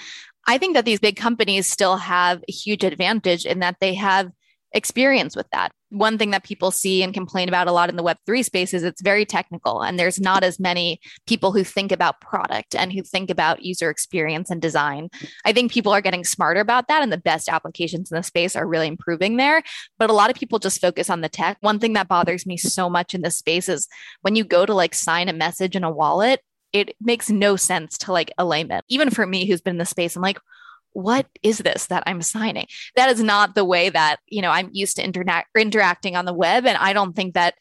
I 0.46 0.58
think 0.58 0.76
that 0.76 0.86
these 0.86 1.00
big 1.00 1.16
companies 1.16 1.68
still 1.68 1.98
have 1.98 2.44
a 2.48 2.52
huge 2.52 2.84
advantage 2.84 3.46
in 3.46 3.60
that 3.60 3.78
they 3.80 3.94
have 3.94 4.32
experience 4.74 5.36
with 5.36 5.48
that. 5.52 5.72
One 5.90 6.18
thing 6.18 6.32
that 6.32 6.44
people 6.44 6.72
see 6.72 7.04
and 7.04 7.14
complain 7.14 7.48
about 7.48 7.68
a 7.68 7.72
lot 7.72 7.90
in 7.90 7.96
the 7.96 8.04
Web3 8.04 8.44
space 8.44 8.74
is 8.74 8.82
it's 8.82 9.04
very 9.04 9.26
technical, 9.26 9.84
and 9.84 10.00
there's 10.00 10.20
not 10.20 10.44
as 10.44 10.60
many 10.60 11.00
people 11.28 11.52
who 11.52 11.64
think 11.64 11.92
about 11.92 12.20
product 12.20 12.74
and 12.76 12.92
who 12.92 13.04
think 13.04 13.30
about 13.30 13.64
user 13.64 13.92
experience 13.92 14.50
and 14.50 14.60
design. 14.60 15.10
I 15.46 15.54
think 15.54 15.72
people 15.72 15.94
are 15.94 16.02
getting 16.02 16.24
smarter 16.24 16.60
about 16.60 16.88
that, 16.88 17.04
and 17.04 17.12
the 17.12 17.18
best 17.18 17.48
applications 17.48 18.12
in 18.12 18.18
the 18.18 18.24
space 18.24 18.56
are 18.56 18.68
really 18.68 18.88
improving 18.88 19.38
there. 19.38 19.62
But 20.00 20.10
a 20.10 20.14
lot 20.14 20.32
of 20.32 20.36
people 20.36 20.58
just 20.58 20.82
focus 20.82 21.12
on 21.12 21.22
the 21.22 21.30
tech. 21.30 21.58
One 21.62 21.80
thing 21.80 21.94
that 21.94 22.08
bothers 22.08 22.48
me 22.48 22.58
so 22.58 22.90
much 22.90 23.14
in 23.14 23.22
this 23.22 23.38
space 23.38 23.70
is 23.70 23.88
when 24.22 24.36
you 24.36 24.44
go 24.44 24.66
to 24.66 24.74
like 24.74 24.96
sign 24.96 25.30
a 25.30 25.34
message 25.34 25.76
in 25.76 25.84
a 25.84 25.92
wallet, 25.92 26.42
it 26.74 26.96
makes 27.00 27.30
no 27.30 27.56
sense 27.56 27.98
to 28.00 28.12
like 28.12 28.32
a 28.38 28.46
layman. 28.46 28.82
Even 28.90 29.10
for 29.10 29.26
me, 29.26 29.46
who's 29.46 29.62
been 29.62 29.76
in 29.76 29.80
the 29.80 29.86
space, 29.86 30.16
I'm 30.16 30.22
like, 30.22 30.40
what 30.92 31.28
is 31.42 31.60
this 31.60 31.88
that 31.88 32.04
I'm 32.06 32.22
signing? 32.22 32.68
That 32.96 33.10
is 33.10 33.22
not 33.22 33.56
the 33.56 33.66
way 33.66 33.90
that, 33.90 34.18
you 34.28 34.42
know, 34.42 34.52
I'm 34.52 34.70
used 34.74 34.98
to 34.98 35.08
interna- 35.08 35.44
interacting 35.58 36.16
on 36.16 36.26
the 36.26 36.34
web. 36.34 36.66
And 36.66 36.78
I 36.78 36.94
don't 36.94 37.16
think 37.16 37.34
that 37.34 37.56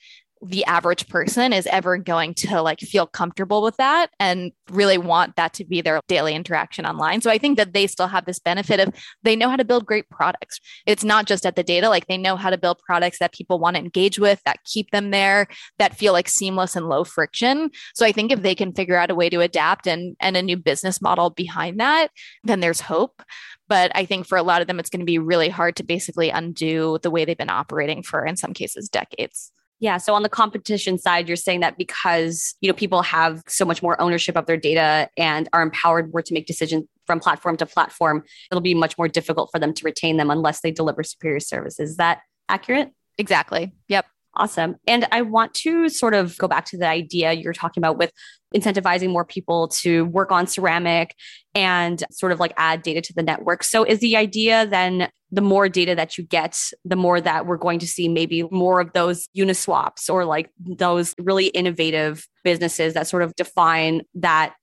the 0.44 0.64
average 0.64 1.08
person 1.08 1.52
is 1.52 1.68
ever 1.68 1.96
going 1.96 2.34
to 2.34 2.60
like 2.62 2.80
feel 2.80 3.06
comfortable 3.06 3.62
with 3.62 3.76
that 3.76 4.10
and 4.18 4.50
really 4.70 4.98
want 4.98 5.36
that 5.36 5.52
to 5.54 5.64
be 5.64 5.80
their 5.80 6.00
daily 6.08 6.34
interaction 6.34 6.84
online. 6.84 7.20
So 7.20 7.30
I 7.30 7.38
think 7.38 7.56
that 7.58 7.72
they 7.72 7.86
still 7.86 8.08
have 8.08 8.24
this 8.24 8.40
benefit 8.40 8.80
of 8.80 8.92
they 9.22 9.36
know 9.36 9.48
how 9.48 9.56
to 9.56 9.64
build 9.64 9.86
great 9.86 10.10
products. 10.10 10.58
It's 10.84 11.04
not 11.04 11.26
just 11.26 11.46
at 11.46 11.54
the 11.54 11.62
data, 11.62 11.88
like 11.88 12.08
they 12.08 12.18
know 12.18 12.34
how 12.34 12.50
to 12.50 12.58
build 12.58 12.78
products 12.84 13.20
that 13.20 13.32
people 13.32 13.60
want 13.60 13.76
to 13.76 13.82
engage 13.82 14.18
with, 14.18 14.42
that 14.44 14.64
keep 14.64 14.90
them 14.90 15.12
there, 15.12 15.46
that 15.78 15.96
feel 15.96 16.12
like 16.12 16.28
seamless 16.28 16.74
and 16.74 16.88
low 16.88 17.04
friction. 17.04 17.70
So 17.94 18.04
I 18.04 18.10
think 18.10 18.32
if 18.32 18.42
they 18.42 18.56
can 18.56 18.72
figure 18.72 18.96
out 18.96 19.12
a 19.12 19.14
way 19.14 19.30
to 19.30 19.40
adapt 19.40 19.86
and 19.86 20.16
and 20.18 20.36
a 20.36 20.42
new 20.42 20.56
business 20.56 21.00
model 21.00 21.30
behind 21.30 21.78
that, 21.78 22.08
then 22.42 22.58
there's 22.58 22.80
hope. 22.80 23.22
But 23.68 23.92
I 23.94 24.04
think 24.06 24.26
for 24.26 24.36
a 24.36 24.42
lot 24.42 24.60
of 24.60 24.66
them, 24.66 24.80
it's 24.80 24.90
going 24.90 25.00
to 25.00 25.06
be 25.06 25.18
really 25.18 25.48
hard 25.48 25.76
to 25.76 25.84
basically 25.84 26.30
undo 26.30 26.98
the 27.02 27.10
way 27.10 27.24
they've 27.24 27.38
been 27.38 27.48
operating 27.48 28.02
for, 28.02 28.26
in 28.26 28.36
some 28.36 28.52
cases, 28.52 28.88
decades. 28.88 29.52
Yeah. 29.82 29.96
So 29.96 30.14
on 30.14 30.22
the 30.22 30.28
competition 30.28 30.96
side, 30.96 31.26
you're 31.26 31.36
saying 31.36 31.58
that 31.58 31.76
because, 31.76 32.54
you 32.60 32.68
know, 32.68 32.72
people 32.72 33.02
have 33.02 33.42
so 33.48 33.64
much 33.64 33.82
more 33.82 34.00
ownership 34.00 34.36
of 34.36 34.46
their 34.46 34.56
data 34.56 35.10
and 35.18 35.48
are 35.52 35.60
empowered 35.60 36.12
more 36.12 36.22
to 36.22 36.32
make 36.32 36.46
decisions 36.46 36.84
from 37.04 37.18
platform 37.18 37.56
to 37.56 37.66
platform, 37.66 38.22
it'll 38.52 38.60
be 38.62 38.74
much 38.74 38.96
more 38.96 39.08
difficult 39.08 39.50
for 39.50 39.58
them 39.58 39.74
to 39.74 39.84
retain 39.84 40.18
them 40.18 40.30
unless 40.30 40.60
they 40.60 40.70
deliver 40.70 41.02
superior 41.02 41.40
services. 41.40 41.90
Is 41.90 41.96
that 41.96 42.20
accurate? 42.48 42.92
Exactly. 43.18 43.72
Yep. 43.88 44.06
Awesome. 44.34 44.76
And 44.86 45.06
I 45.12 45.22
want 45.22 45.52
to 45.54 45.90
sort 45.90 46.14
of 46.14 46.38
go 46.38 46.48
back 46.48 46.64
to 46.66 46.78
the 46.78 46.88
idea 46.88 47.32
you're 47.32 47.52
talking 47.52 47.82
about 47.82 47.98
with 47.98 48.12
incentivizing 48.54 49.10
more 49.10 49.26
people 49.26 49.68
to 49.68 50.06
work 50.06 50.32
on 50.32 50.46
ceramic 50.46 51.14
and 51.54 52.02
sort 52.10 52.32
of 52.32 52.40
like 52.40 52.54
add 52.56 52.82
data 52.82 53.02
to 53.02 53.12
the 53.12 53.22
network. 53.22 53.62
So 53.62 53.84
is 53.84 54.00
the 54.00 54.16
idea 54.16 54.66
then 54.66 55.10
the 55.30 55.42
more 55.42 55.68
data 55.68 55.94
that 55.94 56.16
you 56.16 56.24
get, 56.24 56.58
the 56.84 56.96
more 56.96 57.20
that 57.20 57.46
we're 57.46 57.56
going 57.58 57.78
to 57.80 57.86
see 57.86 58.08
maybe 58.08 58.44
more 58.50 58.80
of 58.80 58.92
those 58.92 59.28
uniswaps 59.34 60.08
or 60.08 60.24
like 60.24 60.50
those 60.58 61.14
really 61.18 61.46
innovative 61.48 62.26
businesses 62.42 62.94
that 62.94 63.06
sort 63.06 63.22
of 63.22 63.34
define 63.36 64.02
that, 64.14 64.54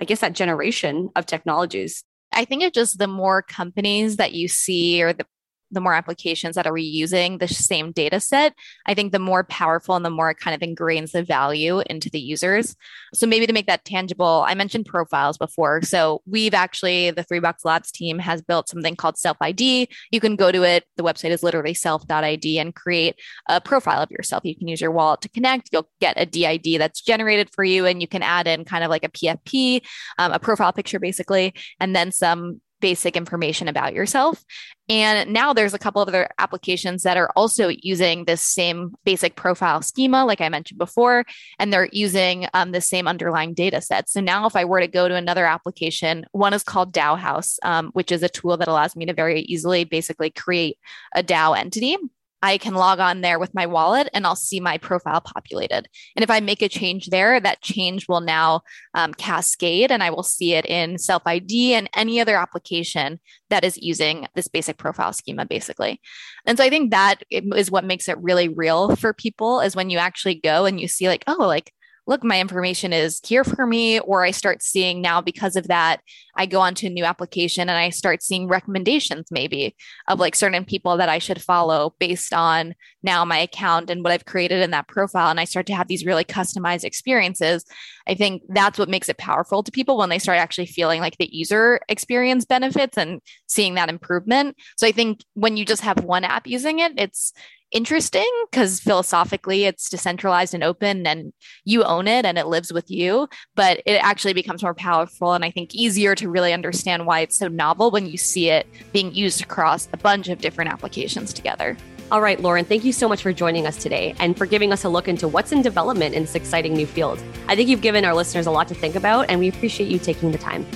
I 0.00 0.04
guess, 0.04 0.20
that 0.20 0.34
generation 0.34 1.10
of 1.16 1.26
technologies? 1.26 2.04
I 2.32 2.44
think 2.44 2.62
it's 2.62 2.74
just 2.74 2.98
the 2.98 3.06
more 3.06 3.42
companies 3.42 4.16
that 4.16 4.32
you 4.32 4.48
see 4.48 5.02
or 5.02 5.12
the 5.12 5.26
the 5.74 5.80
more 5.80 5.94
applications 5.94 6.56
that 6.56 6.66
are 6.66 6.72
reusing 6.72 7.38
the 7.38 7.48
same 7.48 7.92
data 7.92 8.20
set, 8.20 8.54
I 8.86 8.94
think 8.94 9.12
the 9.12 9.18
more 9.18 9.44
powerful 9.44 9.96
and 9.96 10.04
the 10.04 10.10
more 10.10 10.30
it 10.30 10.38
kind 10.38 10.54
of 10.54 10.66
ingrains 10.66 11.12
the 11.12 11.22
value 11.22 11.82
into 11.90 12.10
the 12.10 12.20
users. 12.20 12.76
So 13.12 13.26
maybe 13.26 13.46
to 13.46 13.52
make 13.52 13.66
that 13.66 13.84
tangible, 13.84 14.44
I 14.46 14.54
mentioned 14.54 14.86
profiles 14.86 15.38
before. 15.38 15.82
So 15.82 16.22
we've 16.26 16.54
actually, 16.54 17.10
the 17.10 17.24
3Box 17.24 17.64
Labs 17.64 17.90
team 17.90 18.18
has 18.18 18.42
built 18.42 18.68
something 18.68 18.96
called 18.96 19.18
Self 19.18 19.36
ID. 19.40 19.88
You 20.10 20.20
can 20.20 20.36
go 20.36 20.50
to 20.50 20.62
it. 20.62 20.84
The 20.96 21.02
website 21.02 21.30
is 21.30 21.42
literally 21.42 21.74
self.id 21.74 22.58
and 22.58 22.74
create 22.74 23.16
a 23.48 23.60
profile 23.60 24.02
of 24.02 24.10
yourself. 24.10 24.44
You 24.44 24.56
can 24.56 24.68
use 24.68 24.80
your 24.80 24.90
wallet 24.90 25.20
to 25.22 25.28
connect. 25.28 25.70
You'll 25.72 25.88
get 26.00 26.14
a 26.16 26.26
DID 26.26 26.80
that's 26.80 27.00
generated 27.00 27.50
for 27.52 27.64
you, 27.64 27.86
and 27.86 28.00
you 28.00 28.08
can 28.08 28.22
add 28.22 28.46
in 28.46 28.64
kind 28.64 28.84
of 28.84 28.90
like 28.90 29.04
a 29.04 29.08
PFP, 29.08 29.82
um, 30.18 30.32
a 30.32 30.38
profile 30.38 30.72
picture 30.72 30.98
basically, 30.98 31.54
and 31.80 31.94
then 31.94 32.12
some 32.12 32.60
basic 32.84 33.16
information 33.16 33.66
about 33.66 33.94
yourself. 33.94 34.44
And 34.90 35.32
now 35.32 35.54
there's 35.54 35.72
a 35.72 35.78
couple 35.78 36.02
of 36.02 36.08
other 36.08 36.28
applications 36.38 37.02
that 37.04 37.16
are 37.16 37.30
also 37.34 37.70
using 37.80 38.26
this 38.26 38.42
same 38.42 38.94
basic 39.04 39.36
profile 39.36 39.80
schema, 39.80 40.26
like 40.26 40.42
I 40.42 40.50
mentioned 40.50 40.76
before, 40.76 41.24
and 41.58 41.72
they're 41.72 41.88
using 41.92 42.46
um, 42.52 42.72
the 42.72 42.82
same 42.82 43.08
underlying 43.08 43.54
data 43.54 43.80
set. 43.80 44.10
So 44.10 44.20
now, 44.20 44.44
if 44.44 44.54
I 44.54 44.66
were 44.66 44.80
to 44.80 44.86
go 44.86 45.08
to 45.08 45.14
another 45.14 45.46
application, 45.46 46.26
one 46.32 46.52
is 46.52 46.62
called 46.62 46.92
DAOhaus, 46.92 47.56
um, 47.62 47.88
which 47.94 48.12
is 48.12 48.22
a 48.22 48.28
tool 48.28 48.58
that 48.58 48.68
allows 48.68 48.94
me 48.94 49.06
to 49.06 49.14
very 49.14 49.40
easily 49.40 49.84
basically 49.84 50.28
create 50.28 50.76
a 51.14 51.22
DAO 51.22 51.56
entity. 51.56 51.96
I 52.44 52.58
can 52.58 52.74
log 52.74 53.00
on 53.00 53.22
there 53.22 53.38
with 53.38 53.54
my 53.54 53.64
wallet 53.64 54.10
and 54.12 54.26
I'll 54.26 54.36
see 54.36 54.60
my 54.60 54.76
profile 54.76 55.22
populated. 55.22 55.88
And 56.14 56.22
if 56.22 56.30
I 56.30 56.40
make 56.40 56.60
a 56.60 56.68
change 56.68 57.06
there, 57.06 57.40
that 57.40 57.62
change 57.62 58.06
will 58.06 58.20
now 58.20 58.60
um, 58.92 59.14
cascade 59.14 59.90
and 59.90 60.02
I 60.02 60.10
will 60.10 60.22
see 60.22 60.52
it 60.52 60.66
in 60.66 60.98
self 60.98 61.22
ID 61.24 61.72
and 61.72 61.88
any 61.96 62.20
other 62.20 62.36
application 62.36 63.18
that 63.48 63.64
is 63.64 63.78
using 63.78 64.26
this 64.34 64.46
basic 64.46 64.76
profile 64.76 65.14
schema, 65.14 65.46
basically. 65.46 66.02
And 66.44 66.58
so 66.58 66.64
I 66.64 66.68
think 66.68 66.90
that 66.90 67.22
is 67.30 67.70
what 67.70 67.82
makes 67.82 68.10
it 68.10 68.18
really 68.20 68.48
real 68.48 68.94
for 68.94 69.14
people 69.14 69.60
is 69.60 69.74
when 69.74 69.88
you 69.88 69.96
actually 69.96 70.34
go 70.34 70.66
and 70.66 70.78
you 70.78 70.86
see, 70.86 71.08
like, 71.08 71.24
oh, 71.26 71.46
like, 71.46 71.72
look, 72.06 72.22
my 72.22 72.40
information 72.40 72.92
is 72.92 73.20
here 73.24 73.44
for 73.44 73.66
me. 73.66 73.98
Or 74.00 74.24
I 74.24 74.30
start 74.30 74.62
seeing 74.62 75.00
now 75.00 75.20
because 75.20 75.56
of 75.56 75.68
that, 75.68 76.00
I 76.36 76.46
go 76.46 76.60
onto 76.60 76.86
a 76.86 76.90
new 76.90 77.04
application 77.04 77.68
and 77.68 77.78
I 77.78 77.90
start 77.90 78.22
seeing 78.22 78.48
recommendations 78.48 79.26
maybe 79.30 79.76
of 80.08 80.18
like 80.18 80.34
certain 80.34 80.64
people 80.64 80.96
that 80.98 81.08
I 81.08 81.18
should 81.18 81.40
follow 81.40 81.94
based 81.98 82.34
on 82.34 82.74
now 83.02 83.24
my 83.24 83.38
account 83.38 83.90
and 83.90 84.02
what 84.02 84.12
I've 84.12 84.24
created 84.24 84.62
in 84.62 84.70
that 84.72 84.88
profile. 84.88 85.30
And 85.30 85.40
I 85.40 85.44
start 85.44 85.66
to 85.66 85.74
have 85.74 85.88
these 85.88 86.04
really 86.04 86.24
customized 86.24 86.84
experiences. 86.84 87.64
I 88.06 88.14
think 88.14 88.42
that's 88.48 88.78
what 88.78 88.88
makes 88.90 89.08
it 89.08 89.18
powerful 89.18 89.62
to 89.62 89.72
people 89.72 89.96
when 89.96 90.10
they 90.10 90.18
start 90.18 90.38
actually 90.38 90.66
feeling 90.66 91.00
like 91.00 91.16
the 91.18 91.34
user 91.34 91.80
experience 91.88 92.44
benefits 92.44 92.98
and 92.98 93.20
seeing 93.46 93.74
that 93.74 93.88
improvement. 93.88 94.56
So 94.76 94.86
I 94.86 94.92
think 94.92 95.20
when 95.34 95.56
you 95.56 95.64
just 95.64 95.82
have 95.82 96.04
one 96.04 96.24
app 96.24 96.46
using 96.46 96.80
it, 96.80 96.92
it's 96.98 97.32
interesting 97.74 98.30
because 98.48 98.78
philosophically 98.78 99.64
it's 99.64 99.90
decentralized 99.90 100.54
and 100.54 100.62
open 100.62 101.06
and 101.06 101.32
you 101.64 101.82
own 101.82 102.06
it 102.06 102.24
and 102.24 102.38
it 102.38 102.46
lives 102.46 102.72
with 102.72 102.88
you 102.88 103.28
but 103.56 103.82
it 103.84 103.96
actually 103.96 104.32
becomes 104.32 104.62
more 104.62 104.74
powerful 104.74 105.32
and 105.32 105.44
i 105.44 105.50
think 105.50 105.74
easier 105.74 106.14
to 106.14 106.30
really 106.30 106.52
understand 106.52 107.04
why 107.04 107.18
it's 107.18 107.36
so 107.36 107.48
novel 107.48 107.90
when 107.90 108.06
you 108.06 108.16
see 108.16 108.48
it 108.48 108.66
being 108.92 109.12
used 109.12 109.42
across 109.42 109.88
a 109.92 109.96
bunch 109.96 110.28
of 110.28 110.38
different 110.40 110.72
applications 110.72 111.34
together 111.34 111.76
all 112.12 112.20
right, 112.20 112.38
Lauren, 112.38 112.66
thank 112.66 112.84
you 112.84 112.92
so 112.92 113.08
much 113.08 113.22
for 113.22 113.32
joining 113.32 113.66
us 113.66 113.78
today 113.78 114.14
and 114.18 114.36
for 114.36 114.44
giving 114.44 114.72
us 114.72 114.84
a 114.84 114.88
look 114.90 115.08
into 115.08 115.26
what's 115.26 115.52
in 115.52 115.62
development 115.62 116.14
in 116.14 116.24
this 116.24 116.34
exciting 116.34 116.74
new 116.74 116.86
field. 116.86 117.20
I 117.48 117.56
think 117.56 117.68
you've 117.68 117.80
given 117.80 118.04
our 118.04 118.14
listeners 118.14 118.46
a 118.46 118.50
lot 118.50 118.68
to 118.68 118.74
think 118.74 118.94
about, 118.94 119.30
and 119.30 119.40
we 119.40 119.48
appreciate 119.48 119.88
you 119.88 119.98
taking 119.98 120.30
the 120.30 120.38
time. 120.38 120.66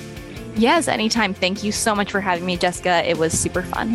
Yes, 0.57 0.89
anytime. 0.89 1.35
Thank 1.35 1.63
you 1.63 1.71
so 1.71 1.95
much 1.95 2.11
for 2.11 2.23
having 2.23 2.47
me, 2.47 2.57
Jessica. 2.57 3.09
It 3.09 3.19
was 3.19 3.39
super 3.39 3.63
fun. 3.63 3.95